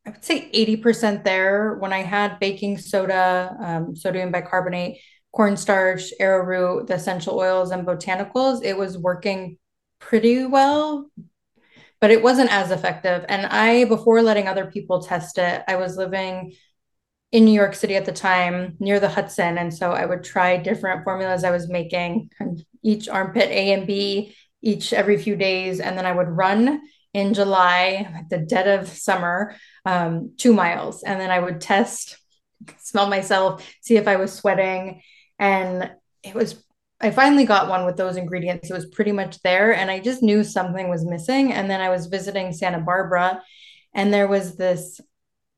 I 0.05 0.11
would 0.11 0.23
say 0.23 0.49
80% 0.51 1.23
there 1.23 1.75
when 1.75 1.93
I 1.93 2.01
had 2.01 2.39
baking 2.39 2.79
soda, 2.79 3.55
um, 3.59 3.95
sodium 3.95 4.31
bicarbonate, 4.31 4.99
cornstarch, 5.33 6.11
arrowroot, 6.19 6.87
the 6.87 6.95
essential 6.95 7.37
oils, 7.37 7.71
and 7.71 7.85
botanicals. 7.85 8.63
It 8.63 8.77
was 8.77 8.97
working 8.97 9.57
pretty 9.99 10.45
well, 10.45 11.11
but 11.99 12.11
it 12.11 12.23
wasn't 12.23 12.51
as 12.51 12.71
effective. 12.71 13.25
And 13.29 13.45
I, 13.45 13.85
before 13.85 14.21
letting 14.23 14.47
other 14.47 14.65
people 14.65 15.01
test 15.01 15.37
it, 15.37 15.63
I 15.67 15.75
was 15.75 15.97
living 15.97 16.53
in 17.31 17.45
New 17.45 17.51
York 17.51 17.75
City 17.75 17.95
at 17.95 18.05
the 18.05 18.11
time 18.11 18.77
near 18.79 18.99
the 18.99 19.09
Hudson. 19.09 19.57
And 19.57 19.73
so 19.73 19.91
I 19.91 20.05
would 20.05 20.23
try 20.23 20.57
different 20.57 21.03
formulas 21.03 21.43
I 21.43 21.51
was 21.51 21.69
making, 21.69 22.29
each 22.87 23.09
armpit 23.09 23.49
A 23.49 23.73
and 23.73 23.85
B, 23.85 24.33
each 24.61 24.93
every 24.93 25.17
few 25.17 25.35
days. 25.35 25.81
And 25.81 25.97
then 25.97 26.05
I 26.05 26.13
would 26.13 26.29
run 26.29 26.81
in 27.13 27.33
July 27.33 28.09
at 28.15 28.29
the 28.29 28.37
dead 28.37 28.67
of 28.79 28.87
summer, 28.87 29.55
um, 29.85 30.33
two 30.37 30.53
miles. 30.53 31.03
And 31.03 31.19
then 31.19 31.29
I 31.29 31.39
would 31.39 31.59
test, 31.59 32.17
smell 32.79 33.07
myself, 33.07 33.67
see 33.81 33.97
if 33.97 34.07
I 34.07 34.15
was 34.15 34.33
sweating. 34.33 35.01
And 35.37 35.91
it 36.23 36.33
was 36.33 36.63
I 36.99 37.11
finally 37.11 37.45
got 37.45 37.69
one 37.69 37.85
with 37.85 37.95
those 37.95 38.17
ingredients. 38.17 38.71
It 38.71 38.73
was 38.73 38.87
pretty 38.87 39.11
much 39.11 39.39
there, 39.43 39.71
and 39.71 39.91
I 39.91 39.99
just 39.99 40.23
knew 40.23 40.43
something 40.43 40.89
was 40.89 41.05
missing. 41.05 41.53
And 41.53 41.69
then 41.69 41.79
I 41.79 41.89
was 41.89 42.07
visiting 42.07 42.53
Santa 42.53 42.79
Barbara, 42.79 43.43
and 43.93 44.11
there 44.11 44.27
was 44.27 44.55
this 44.55 44.99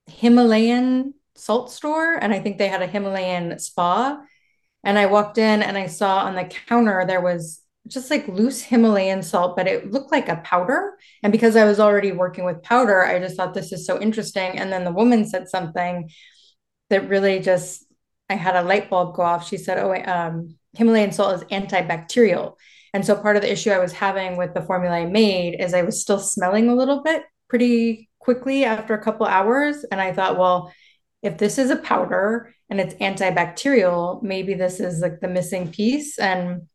Himalayan 0.07 1.13
salt 1.35 1.71
store, 1.71 2.15
and 2.15 2.33
I 2.33 2.41
think 2.41 2.57
they 2.57 2.67
had 2.67 2.81
a 2.81 2.87
Himalayan 2.87 3.57
spa. 3.57 4.21
And 4.83 4.97
I 4.97 5.07
walked 5.07 5.37
in 5.37 5.61
and 5.61 5.77
I 5.77 5.87
saw 5.87 6.19
on 6.19 6.35
the 6.35 6.45
counter 6.45 7.05
there 7.05 7.21
was 7.21 7.61
just 7.87 8.09
like 8.11 8.27
loose 8.27 8.61
Himalayan 8.61 9.23
salt, 9.23 9.55
but 9.57 9.67
it 9.67 9.91
looked 9.91 10.11
like 10.11 10.29
a 10.29 10.37
powder. 10.37 10.97
And 11.23 11.31
because 11.31 11.55
I 11.55 11.65
was 11.65 11.79
already 11.79 12.11
working 12.11 12.45
with 12.45 12.63
powder, 12.63 13.03
I 13.03 13.19
just 13.19 13.35
thought 13.35 13.53
this 13.53 13.71
is 13.71 13.85
so 13.85 13.99
interesting. 13.99 14.59
And 14.59 14.71
then 14.71 14.83
the 14.83 14.91
woman 14.91 15.25
said 15.25 15.49
something 15.49 16.09
that 16.89 17.09
really 17.09 17.39
just, 17.39 17.85
I 18.29 18.35
had 18.35 18.55
a 18.55 18.63
light 18.63 18.89
bulb 18.89 19.15
go 19.15 19.23
off. 19.23 19.47
She 19.47 19.57
said, 19.57 19.79
Oh, 19.79 19.93
um, 19.93 20.55
Himalayan 20.73 21.11
salt 21.11 21.35
is 21.35 21.43
antibacterial. 21.45 22.55
And 22.93 23.05
so 23.05 23.15
part 23.15 23.35
of 23.35 23.41
the 23.41 23.51
issue 23.51 23.71
I 23.71 23.79
was 23.79 23.93
having 23.93 24.37
with 24.37 24.53
the 24.53 24.61
formula 24.61 24.95
I 24.95 25.05
made 25.05 25.59
is 25.59 25.73
I 25.73 25.83
was 25.83 26.01
still 26.01 26.19
smelling 26.19 26.69
a 26.69 26.75
little 26.75 27.01
bit 27.03 27.23
pretty 27.47 28.09
quickly 28.19 28.65
after 28.65 28.93
a 28.93 29.03
couple 29.03 29.25
hours. 29.25 29.83
And 29.91 29.99
I 30.01 30.13
thought, 30.13 30.37
well, 30.37 30.73
if 31.21 31.37
this 31.37 31.57
is 31.57 31.69
a 31.69 31.75
powder 31.75 32.53
and 32.69 32.79
it's 32.79 32.95
antibacterial, 32.95 34.21
maybe 34.23 34.53
this 34.53 34.79
is 34.79 35.01
like 35.01 35.19
the 35.19 35.27
missing 35.27 35.71
piece. 35.71 36.17
And 36.17 36.67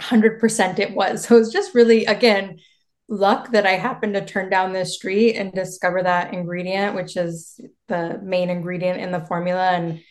100% 0.00 0.78
it 0.78 0.94
was. 0.94 1.26
So 1.28 1.36
it's 1.36 1.52
just 1.52 1.74
really, 1.74 2.04
again, 2.06 2.58
luck 3.08 3.52
that 3.52 3.66
I 3.66 3.72
happened 3.72 4.14
to 4.14 4.24
turn 4.24 4.50
down 4.50 4.72
this 4.72 4.94
street 4.94 5.36
and 5.36 5.52
discover 5.52 6.02
that 6.02 6.32
ingredient, 6.32 6.94
which 6.94 7.16
is 7.16 7.60
the 7.88 8.18
main 8.22 8.50
ingredient 8.50 9.00
in 9.00 9.12
the 9.12 9.24
formula. 9.24 9.70
And 9.70 10.02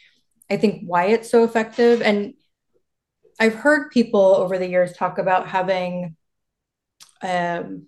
I 0.50 0.58
think 0.58 0.84
why 0.86 1.06
it's 1.06 1.30
so 1.30 1.44
effective. 1.44 2.02
And 2.02 2.34
I've 3.40 3.56
heard 3.56 3.92
people 3.92 4.22
over 4.22 4.58
the 4.58 4.70
years 4.70 4.94
talk 4.94 5.18
about 5.18 5.48
having 5.48 6.16
um, 7.22 7.88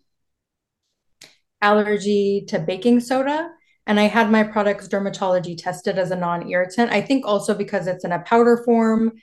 allergy 1.62 2.46
to 2.50 2.60
baking 2.60 3.00
soda. 3.00 3.52
And 3.88 4.00
I 4.00 4.04
had 4.04 4.32
my 4.32 4.44
product's 4.44 4.88
dermatology 4.88 5.56
tested 5.58 5.98
as 5.98 6.12
a 6.12 6.16
non 6.16 6.50
irritant. 6.50 6.92
I 6.92 7.02
think 7.02 7.26
also 7.26 7.54
because 7.54 7.88
it's 7.88 8.04
in 8.06 8.12
a 8.12 8.20
powder 8.20 8.62
form. 8.66 9.14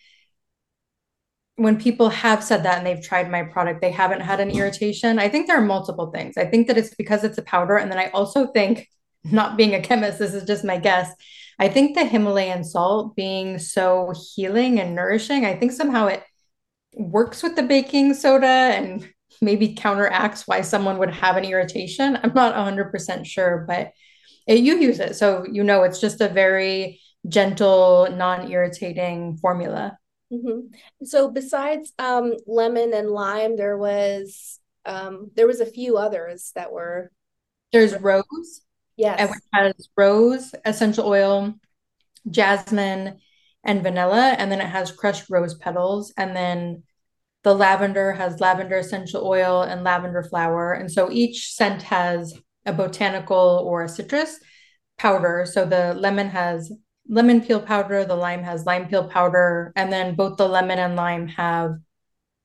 When 1.57 1.78
people 1.78 2.09
have 2.09 2.42
said 2.42 2.62
that 2.62 2.78
and 2.78 2.87
they've 2.87 3.02
tried 3.02 3.31
my 3.31 3.42
product, 3.42 3.81
they 3.81 3.90
haven't 3.90 4.23
had 4.23 4.40
an 4.40 4.50
irritation. 4.50 5.19
I 5.19 5.28
think 5.28 5.47
there 5.47 5.59
are 5.59 5.64
multiple 5.64 6.11
things. 6.11 6.37
I 6.37 6.47
think 6.47 6.66
that 6.69 6.78
it's 6.78 6.95
because 6.95 7.25
it's 7.25 7.38
a 7.38 7.42
powder. 7.42 7.76
And 7.76 7.90
then 7.90 7.99
I 7.99 8.09
also 8.11 8.47
think, 8.47 8.88
not 9.25 9.57
being 9.57 9.75
a 9.75 9.81
chemist, 9.81 10.19
this 10.19 10.35
is 10.35 10.45
just 10.45 10.64
my 10.64 10.78
guess. 10.78 11.12
I 11.59 11.69
think 11.69 11.95
the 11.95 12.04
Himalayan 12.04 12.64
salt 12.64 13.14
being 13.14 13.59
so 13.59 14.12
healing 14.35 14.81
and 14.81 14.97
nourishing, 14.97 15.45
I 15.45 15.54
think 15.54 15.73
somehow 15.73 16.07
it 16.07 16.25
works 16.95 17.42
with 17.42 17.54
the 17.54 17.62
baking 17.62 18.14
soda 18.14 18.47
and 18.47 19.09
maybe 19.40 19.75
counteracts 19.75 20.47
why 20.47 20.61
someone 20.62 20.99
would 20.99 21.14
have 21.14 21.37
an 21.37 21.45
irritation. 21.45 22.19
I'm 22.23 22.35
not 22.35 22.54
100% 22.54 23.26
sure, 23.26 23.64
but 23.69 23.92
you 24.46 24.78
use 24.78 25.00
it. 25.00 25.16
So 25.16 25.46
you 25.50 25.64
know 25.64 25.82
it's 25.82 26.00
just 26.00 26.20
a 26.20 26.28
very 26.28 27.00
gentle, 27.28 28.08
non 28.11 28.50
irritating 28.50 29.37
formula. 29.37 29.99
Mm-hmm. 30.32 31.04
So 31.04 31.30
besides 31.30 31.92
um, 31.99 32.34
lemon 32.46 32.94
and 32.94 33.11
lime, 33.11 33.56
there 33.56 33.76
was 33.76 34.58
um, 34.84 35.30
there 35.34 35.46
was 35.46 35.61
a 35.61 35.66
few 35.66 35.96
others 35.96 36.52
that 36.54 36.72
were. 36.72 37.11
There's 37.72 37.99
rose. 37.99 38.62
Yes. 38.96 39.18
And 39.20 39.30
it 39.30 39.75
has 39.76 39.88
rose 39.96 40.54
essential 40.64 41.06
oil, 41.06 41.54
jasmine, 42.30 43.18
and 43.64 43.82
vanilla, 43.82 44.34
and 44.38 44.50
then 44.50 44.61
it 44.61 44.68
has 44.68 44.92
crushed 44.92 45.30
rose 45.30 45.54
petals, 45.54 46.12
and 46.16 46.37
then 46.37 46.82
the 47.42 47.54
lavender 47.54 48.12
has 48.12 48.40
lavender 48.40 48.78
essential 48.78 49.26
oil 49.26 49.62
and 49.62 49.82
lavender 49.82 50.22
flower. 50.22 50.72
And 50.72 50.90
so 50.90 51.11
each 51.11 51.52
scent 51.52 51.83
has 51.83 52.35
a 52.66 52.72
botanical 52.72 53.64
or 53.66 53.83
a 53.85 53.88
citrus 53.88 54.38
powder. 54.98 55.46
So 55.51 55.64
the 55.64 55.94
lemon 55.94 56.29
has 56.29 56.72
lemon 57.09 57.40
peel 57.40 57.61
powder, 57.61 58.05
the 58.05 58.16
lime 58.16 58.42
has 58.42 58.66
lime 58.66 58.88
peel 58.88 59.09
powder, 59.09 59.72
and 59.77 59.92
then 59.92 60.14
both 60.14 60.37
the 60.37 60.48
lemon 60.48 60.79
and 60.79 60.96
lime 60.96 61.29
have 61.29 61.77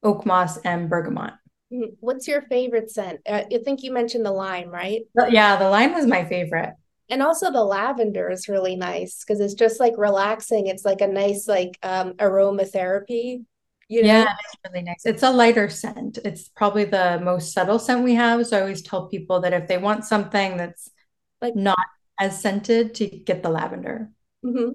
oak 0.04 0.26
moss 0.26 0.58
and 0.58 0.90
bergamot. 0.90 1.34
Mm, 1.72 1.96
what's 2.00 2.28
your 2.28 2.42
favorite 2.44 2.90
scent? 2.90 3.20
Uh, 3.28 3.44
I 3.52 3.60
think 3.64 3.84
you 3.84 3.92
mentioned 3.92 4.26
the 4.26 4.32
lime, 4.32 4.70
right? 4.70 5.02
Yeah, 5.30 5.58
the 5.58 5.70
lime 5.70 5.94
was 5.94 6.06
my 6.06 6.26
favorite. 6.26 6.74
And 7.10 7.22
also 7.22 7.52
the 7.52 7.64
lavender 7.64 8.30
is 8.30 8.50
really 8.50 8.76
nice 8.76 9.24
because 9.24 9.40
it's 9.40 9.54
just 9.54 9.80
like 9.80 9.94
relaxing. 9.98 10.68
It's 10.68 10.84
like 10.84 11.02
a 11.02 11.08
nice 11.08 11.48
like 11.48 11.78
um 11.84 12.14
aromatherapy. 12.14 13.46
You 13.88 14.04
know? 14.04 14.08
Yeah, 14.08 14.34
it's 14.44 14.56
really 14.68 14.84
nice. 14.84 15.06
It's 15.06 15.24
a 15.24 15.32
lighter 15.32 15.70
scent. 15.70 16.20
It's 16.26 16.50
probably 16.50 16.86
the 16.86 17.20
most 17.24 17.54
subtle 17.54 17.80
scent 17.80 18.04
we 18.04 18.16
have. 18.16 18.46
So 18.46 18.58
I 18.58 18.62
always 18.62 18.82
tell 18.82 19.08
people 19.08 19.40
that 19.42 19.54
if 19.54 19.68
they 19.68 19.78
want 19.78 20.06
something 20.06 20.58
that's 20.58 20.90
like 21.42 21.56
not 21.56 21.80
as 22.20 22.42
scented, 22.42 22.96
to 22.96 23.08
get 23.08 23.44
the 23.44 23.50
lavender. 23.50 24.10
Mm-hmm. 24.44 24.72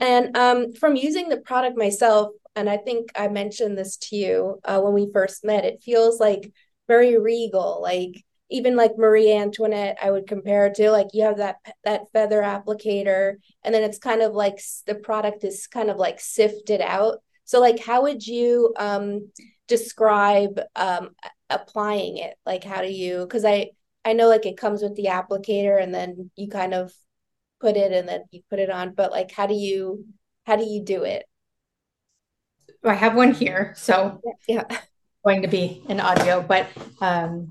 And 0.00 0.36
um, 0.36 0.72
from 0.72 0.96
using 0.96 1.28
the 1.28 1.36
product 1.36 1.76
myself, 1.76 2.30
and 2.56 2.68
I 2.68 2.78
think 2.78 3.10
I 3.14 3.28
mentioned 3.28 3.76
this 3.76 3.96
to 3.98 4.16
you 4.16 4.60
uh, 4.64 4.80
when 4.80 4.94
we 4.94 5.10
first 5.12 5.44
met, 5.44 5.64
it 5.64 5.82
feels 5.82 6.18
like 6.18 6.52
very 6.88 7.18
regal. 7.18 7.80
Like 7.82 8.24
even 8.50 8.76
like 8.76 8.98
Marie 8.98 9.32
Antoinette, 9.32 9.98
I 10.02 10.10
would 10.10 10.26
compare 10.26 10.66
it 10.66 10.74
to 10.76 10.90
like 10.90 11.08
you 11.12 11.24
have 11.24 11.36
that 11.36 11.56
that 11.84 12.10
feather 12.12 12.42
applicator, 12.42 13.34
and 13.62 13.74
then 13.74 13.82
it's 13.82 13.98
kind 13.98 14.22
of 14.22 14.32
like 14.32 14.58
the 14.86 14.94
product 14.94 15.44
is 15.44 15.66
kind 15.66 15.90
of 15.90 15.98
like 15.98 16.18
sifted 16.18 16.80
out 16.80 17.18
so 17.50 17.58
like 17.58 17.80
how 17.80 18.02
would 18.02 18.24
you 18.24 18.72
um 18.78 19.28
describe 19.66 20.60
um 20.76 21.10
applying 21.48 22.18
it? 22.18 22.36
Like 22.46 22.62
how 22.62 22.80
do 22.80 22.86
you 22.86 23.26
cuz 23.26 23.44
I 23.44 23.72
I 24.04 24.12
know 24.12 24.28
like 24.28 24.46
it 24.46 24.56
comes 24.56 24.82
with 24.82 24.94
the 24.94 25.06
applicator 25.06 25.82
and 25.82 25.92
then 25.92 26.30
you 26.36 26.48
kind 26.48 26.74
of 26.74 26.94
put 27.60 27.76
it 27.76 27.90
and 27.90 28.08
then 28.08 28.22
you 28.30 28.42
put 28.48 28.60
it 28.60 28.70
on, 28.70 28.94
but 28.94 29.10
like 29.10 29.32
how 29.32 29.48
do 29.48 29.54
you 29.54 30.06
how 30.46 30.54
do 30.54 30.64
you 30.64 30.84
do 30.84 31.02
it? 31.02 31.24
I 32.84 32.94
have 32.94 33.16
one 33.16 33.34
here, 33.34 33.74
so 33.76 34.20
yeah, 34.46 34.66
going 35.24 35.42
to 35.42 35.48
be 35.48 35.82
an 35.88 35.98
audio, 35.98 36.40
but 36.42 36.68
um 37.00 37.50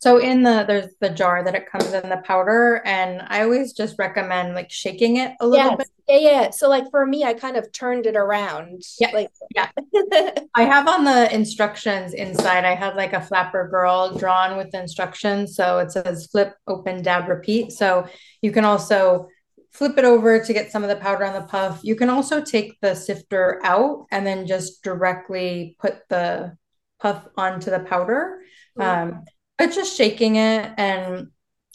so 0.00 0.18
in 0.18 0.44
the 0.44 0.64
there's 0.66 0.92
the 1.00 1.10
jar 1.10 1.42
that 1.42 1.56
it 1.56 1.70
comes 1.70 1.92
in 1.92 2.08
the 2.08 2.22
powder, 2.24 2.80
and 2.84 3.20
I 3.26 3.42
always 3.42 3.72
just 3.72 3.96
recommend 3.98 4.54
like 4.54 4.70
shaking 4.70 5.16
it 5.16 5.32
a 5.40 5.46
little 5.46 5.66
yes. 5.66 5.76
bit. 5.76 5.88
Yeah, 6.08 6.30
yeah. 6.30 6.50
So 6.50 6.68
like 6.68 6.88
for 6.92 7.04
me, 7.04 7.24
I 7.24 7.34
kind 7.34 7.56
of 7.56 7.72
turned 7.72 8.06
it 8.06 8.16
around. 8.16 8.82
Yeah, 9.00 9.10
like 9.12 9.30
yeah. 9.56 9.68
I 10.54 10.62
have 10.62 10.86
on 10.86 11.04
the 11.04 11.34
instructions 11.34 12.14
inside. 12.14 12.64
I 12.64 12.76
had 12.76 12.94
like 12.94 13.12
a 13.12 13.20
flapper 13.20 13.68
girl 13.68 14.16
drawn 14.16 14.56
with 14.56 14.70
the 14.70 14.80
instructions, 14.80 15.56
so 15.56 15.78
it 15.78 15.90
says 15.90 16.28
flip, 16.30 16.54
open, 16.68 17.02
dab, 17.02 17.28
repeat. 17.28 17.72
So 17.72 18.06
you 18.40 18.52
can 18.52 18.64
also 18.64 19.26
flip 19.72 19.98
it 19.98 20.04
over 20.04 20.38
to 20.38 20.52
get 20.52 20.70
some 20.70 20.84
of 20.84 20.90
the 20.90 20.96
powder 20.96 21.24
on 21.24 21.34
the 21.34 21.46
puff. 21.48 21.80
You 21.82 21.96
can 21.96 22.08
also 22.08 22.40
take 22.40 22.80
the 22.80 22.94
sifter 22.94 23.60
out 23.64 24.06
and 24.12 24.24
then 24.24 24.46
just 24.46 24.84
directly 24.84 25.76
put 25.80 26.08
the 26.08 26.56
puff 27.00 27.26
onto 27.36 27.70
the 27.72 27.80
powder. 27.80 28.42
Um, 28.78 29.24
but 29.58 29.72
just 29.72 29.96
shaking 29.96 30.36
it. 30.36 30.72
And 30.78 31.28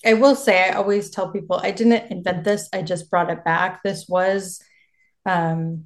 I 0.06 0.14
will 0.16 0.36
say, 0.36 0.70
I 0.70 0.74
always 0.74 1.10
tell 1.10 1.32
people 1.32 1.60
I 1.62 1.72
didn't 1.72 2.12
invent 2.12 2.44
this, 2.44 2.70
I 2.74 2.82
just 2.82 3.10
brought 3.10 3.30
it 3.30 3.44
back. 3.44 3.84
This 3.84 4.08
was 4.08 4.62
um, 5.26 5.86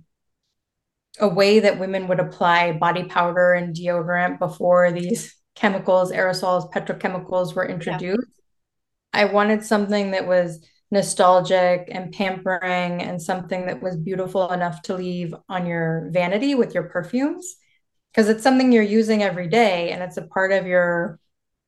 a 1.20 1.28
way 1.28 1.60
that 1.60 1.80
women 1.80 2.08
would 2.08 2.20
apply 2.20 2.74
body 2.74 3.04
powder 3.06 3.54
and 3.54 3.76
deodorant 3.76 4.40
before 4.40 4.92
these 4.92 5.36
chemicals, 5.56 6.12
aerosols, 6.12 6.72
petrochemicals 6.72 7.56
were 7.56 7.68
introduced. 7.68 8.28
Yeah. 9.14 9.22
I 9.22 9.26
wanted 9.26 9.66
something 9.66 10.12
that 10.12 10.28
was 10.28 10.64
nostalgic 10.92 11.90
and 11.92 12.14
pampering 12.14 13.02
and 13.02 13.22
something 13.22 13.66
that 13.66 13.82
was 13.82 13.98
beautiful 13.98 14.52
enough 14.52 14.82
to 14.84 14.94
leave 14.94 15.34
on 15.50 15.66
your 15.66 16.10
vanity 16.12 16.56
with 16.56 16.74
your 16.74 16.84
perfumes 16.84 17.56
because 18.12 18.30
it's 18.30 18.44
something 18.44 18.72
you're 18.72 18.84
using 18.84 19.22
every 19.22 19.48
day 19.48 19.92
and 19.92 20.02
it's 20.02 20.18
a 20.18 20.22
part 20.28 20.52
of 20.52 20.66
your 20.66 21.20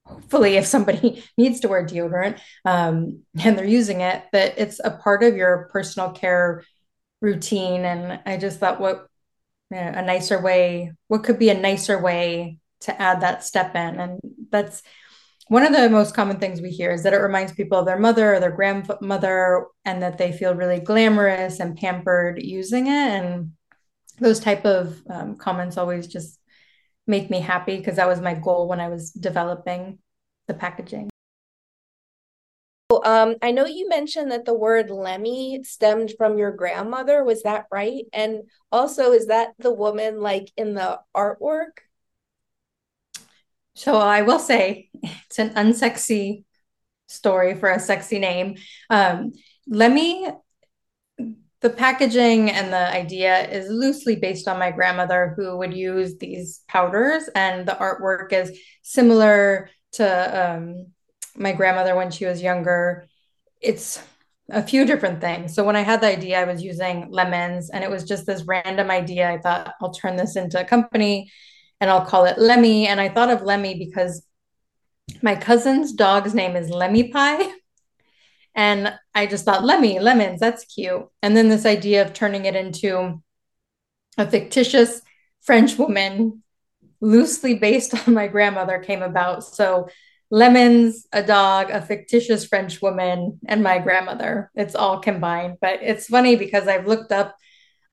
hopefully 0.10 0.58
if 0.58 0.66
somebody 0.66 1.24
needs 1.38 1.60
to 1.62 1.68
wear 1.68 1.86
deodorant 1.86 2.40
um, 2.66 3.22
and 3.42 3.58
they're 3.58 3.66
using 3.66 4.02
it 4.02 4.24
that 4.34 4.58
it's 4.58 4.80
a 4.84 4.92
part 4.92 5.24
of 5.24 5.36
your 5.36 5.70
personal 5.72 6.12
care 6.12 6.64
routine. 7.22 7.86
And 7.86 8.20
i 8.26 8.38
just 8.38 8.60
thought 8.60 8.80
what 8.80 9.06
a 9.72 10.02
nicer 10.02 10.42
way 10.42 10.92
what 11.10 11.24
could 11.24 11.38
be 11.38 11.50
a 11.50 11.60
nicer 11.60 12.02
way 12.02 12.58
to 12.82 13.02
add 13.02 13.22
that 13.22 13.44
step 13.44 13.76
in? 13.76 14.00
And 14.00 14.20
that's 14.50 14.82
one 15.48 15.66
of 15.66 15.74
the 15.74 15.90
most 15.90 16.14
common 16.14 16.40
things 16.40 16.62
we 16.62 16.70
hear 16.70 16.92
is 16.92 17.04
that 17.04 17.14
it 17.14 17.18
reminds 17.18 17.52
people 17.52 17.80
of 17.80 17.86
their 17.86 18.00
mother 18.00 18.36
or 18.36 18.40
their 18.40 18.52
grandmother 18.52 19.66
and 19.84 20.02
that 20.02 20.18
they 20.18 20.32
feel 20.32 20.54
really 20.54 20.80
glamorous 20.80 21.60
and 21.60 21.76
pampered 21.76 22.42
using 22.42 22.88
it. 22.88 22.92
And 22.92 23.52
those 24.20 24.40
type 24.40 24.66
of 24.66 25.02
um, 25.10 25.38
comments 25.38 25.78
always 25.78 26.08
just 26.08 26.39
make 27.10 27.30
me 27.30 27.40
happy 27.40 27.78
because 27.78 27.98
that 27.98 28.08
was 28.08 28.22
my 28.22 28.36
goal 28.36 28.68
when 28.68 28.80
I 28.80 28.88
was 28.88 29.12
developing 29.12 29.98
the 30.48 30.54
packaging. 30.54 31.10
Um, 33.04 33.36
I 33.42 33.52
know 33.52 33.66
you 33.66 33.88
mentioned 33.90 34.32
that 34.32 34.46
the 34.46 34.54
word 34.54 34.90
Lemy 34.90 35.66
stemmed 35.66 36.14
from 36.18 36.38
your 36.38 36.52
grandmother. 36.52 37.24
Was 37.24 37.44
that 37.44 37.66
right? 37.72 38.06
And 38.14 38.44
also, 38.72 39.12
is 39.12 39.28
that 39.28 39.50
the 39.60 39.74
woman 39.74 40.22
like 40.22 40.52
in 40.56 40.74
the 40.74 41.00
artwork? 41.16 41.80
So 43.76 43.96
I 43.96 44.24
will 44.24 44.40
say 44.40 44.90
it's 45.04 45.40
an 45.40 45.52
unsexy 45.52 46.44
story 47.08 47.56
for 47.56 47.70
a 47.70 47.80
sexy 47.80 48.20
name. 48.20 48.58
Um, 48.90 49.34
Lemy, 49.72 50.36
the 51.62 51.70
packaging 51.70 52.50
and 52.50 52.72
the 52.72 52.94
idea 52.94 53.48
is 53.50 53.70
loosely 53.70 54.16
based 54.16 54.48
on 54.48 54.60
my 54.60 54.72
grandmother 54.72 55.34
who 55.36 55.58
would 55.58 55.74
use 55.74 56.18
these 56.18 56.62
powders, 56.68 57.30
and 57.36 57.68
the 57.68 57.74
artwork 57.74 58.32
is 58.32 58.58
similar 58.82 59.70
to 59.94 60.54
um, 60.54 60.88
my 61.36 61.52
grandmother 61.52 61.96
when 61.96 62.12
she 62.12 62.26
was 62.26 62.42
younger. 62.42 63.08
It's 63.62 64.02
a 64.50 64.64
few 64.64 64.86
different 64.86 65.22
things. 65.22 65.54
So 65.54 65.64
when 65.64 65.76
I 65.76 65.82
had 65.82 66.02
the 66.02 66.08
idea, 66.08 66.40
I 66.40 66.46
was 66.46 66.64
using 66.64 67.08
lemons, 67.12 67.70
and 67.70 67.84
it 67.84 67.90
was 67.90 68.04
just 68.04 68.26
this 68.26 68.44
random 68.44 68.90
idea. 68.90 69.30
I 69.30 69.38
thought 69.38 69.74
I'll 69.82 69.92
turn 69.92 70.16
this 70.16 70.36
into 70.36 70.60
a 70.60 70.66
company 70.66 71.30
and 71.82 71.90
I'll 71.90 72.06
call 72.06 72.26
it 72.26 72.38
Lemy. 72.38 72.88
And 72.88 73.00
I 73.00 73.10
thought 73.10 73.30
of 73.30 73.42
Lemmy 73.42 73.78
because 73.78 74.26
my 75.22 75.36
cousin's 75.36 75.94
dog's 75.94 76.34
name 76.34 76.56
is 76.56 76.70
Lemmy 76.70 77.10
Pie. 77.10 77.52
And 78.60 78.94
I 79.16 79.26
just 79.26 79.46
thought, 79.46 79.64
Lemmy, 79.64 80.00
lemons, 80.00 80.42
that's 80.42 80.66
cute. 80.66 81.08
And 81.24 81.36
then 81.36 81.48
this 81.48 81.66
idea 81.66 82.02
of 82.02 82.12
turning 82.12 82.44
it 82.44 82.58
into 82.58 83.24
a 84.18 84.30
fictitious 84.30 85.02
French 85.40 85.78
woman, 85.78 86.44
loosely 87.00 87.56
based 87.56 87.96
on 88.08 88.14
my 88.14 88.28
grandmother, 88.28 88.80
came 88.80 89.02
about. 89.02 89.46
So, 89.46 89.88
lemons, 90.30 91.08
a 91.14 91.24
dog, 91.24 91.70
a 91.70 91.82
fictitious 91.82 92.46
French 92.46 92.82
woman, 92.82 93.40
and 93.48 93.64
my 93.64 93.80
grandmother. 93.80 94.52
It's 94.56 94.76
all 94.76 95.00
combined. 95.00 95.56
But 95.62 95.80
it's 95.82 96.08
funny 96.08 96.36
because 96.36 96.68
I've 96.68 96.86
looked 96.86 97.14
up 97.14 97.38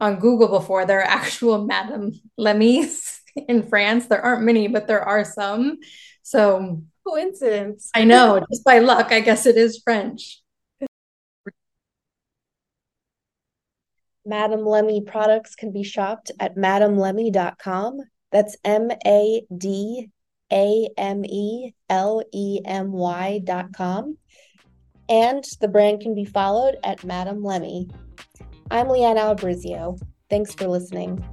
on 0.00 0.18
Google 0.18 0.48
before, 0.48 0.84
there 0.84 0.98
are 0.98 1.08
actual 1.08 1.64
Madame 1.64 2.10
Lemys 2.36 3.20
in 3.36 3.68
France. 3.68 4.06
There 4.06 4.20
aren't 4.20 4.42
many, 4.42 4.66
but 4.66 4.88
there 4.88 5.02
are 5.02 5.24
some. 5.24 5.78
So, 6.22 6.82
coincidence. 7.06 7.88
I 7.94 8.02
know, 8.02 8.44
just 8.50 8.64
by 8.64 8.80
luck, 8.80 9.12
I 9.12 9.20
guess 9.20 9.46
it 9.46 9.56
is 9.56 9.80
French. 9.84 10.42
Madame 14.26 14.66
Lemy 14.66 15.06
products 15.06 15.54
can 15.54 15.72
be 15.72 15.84
shopped 15.84 16.32
at 16.40 16.56
madamelemy.com. 16.56 18.00
That's 18.32 18.56
M 18.64 18.90
A 19.06 19.42
D 19.56 20.10
A 20.52 20.88
M 20.98 21.24
E 21.24 21.72
L 21.88 22.22
E 22.32 22.60
M 22.64 22.92
Y.com. 22.92 24.18
And 25.08 25.44
the 25.60 25.68
brand 25.68 26.00
can 26.00 26.14
be 26.14 26.24
followed 26.24 26.76
at 26.82 27.04
Madame 27.04 27.42
Lemy. 27.42 27.88
I'm 28.70 28.88
Leanne 28.88 29.16
Albrizio. 29.16 30.00
Thanks 30.28 30.52
for 30.52 30.66
listening. 30.66 31.24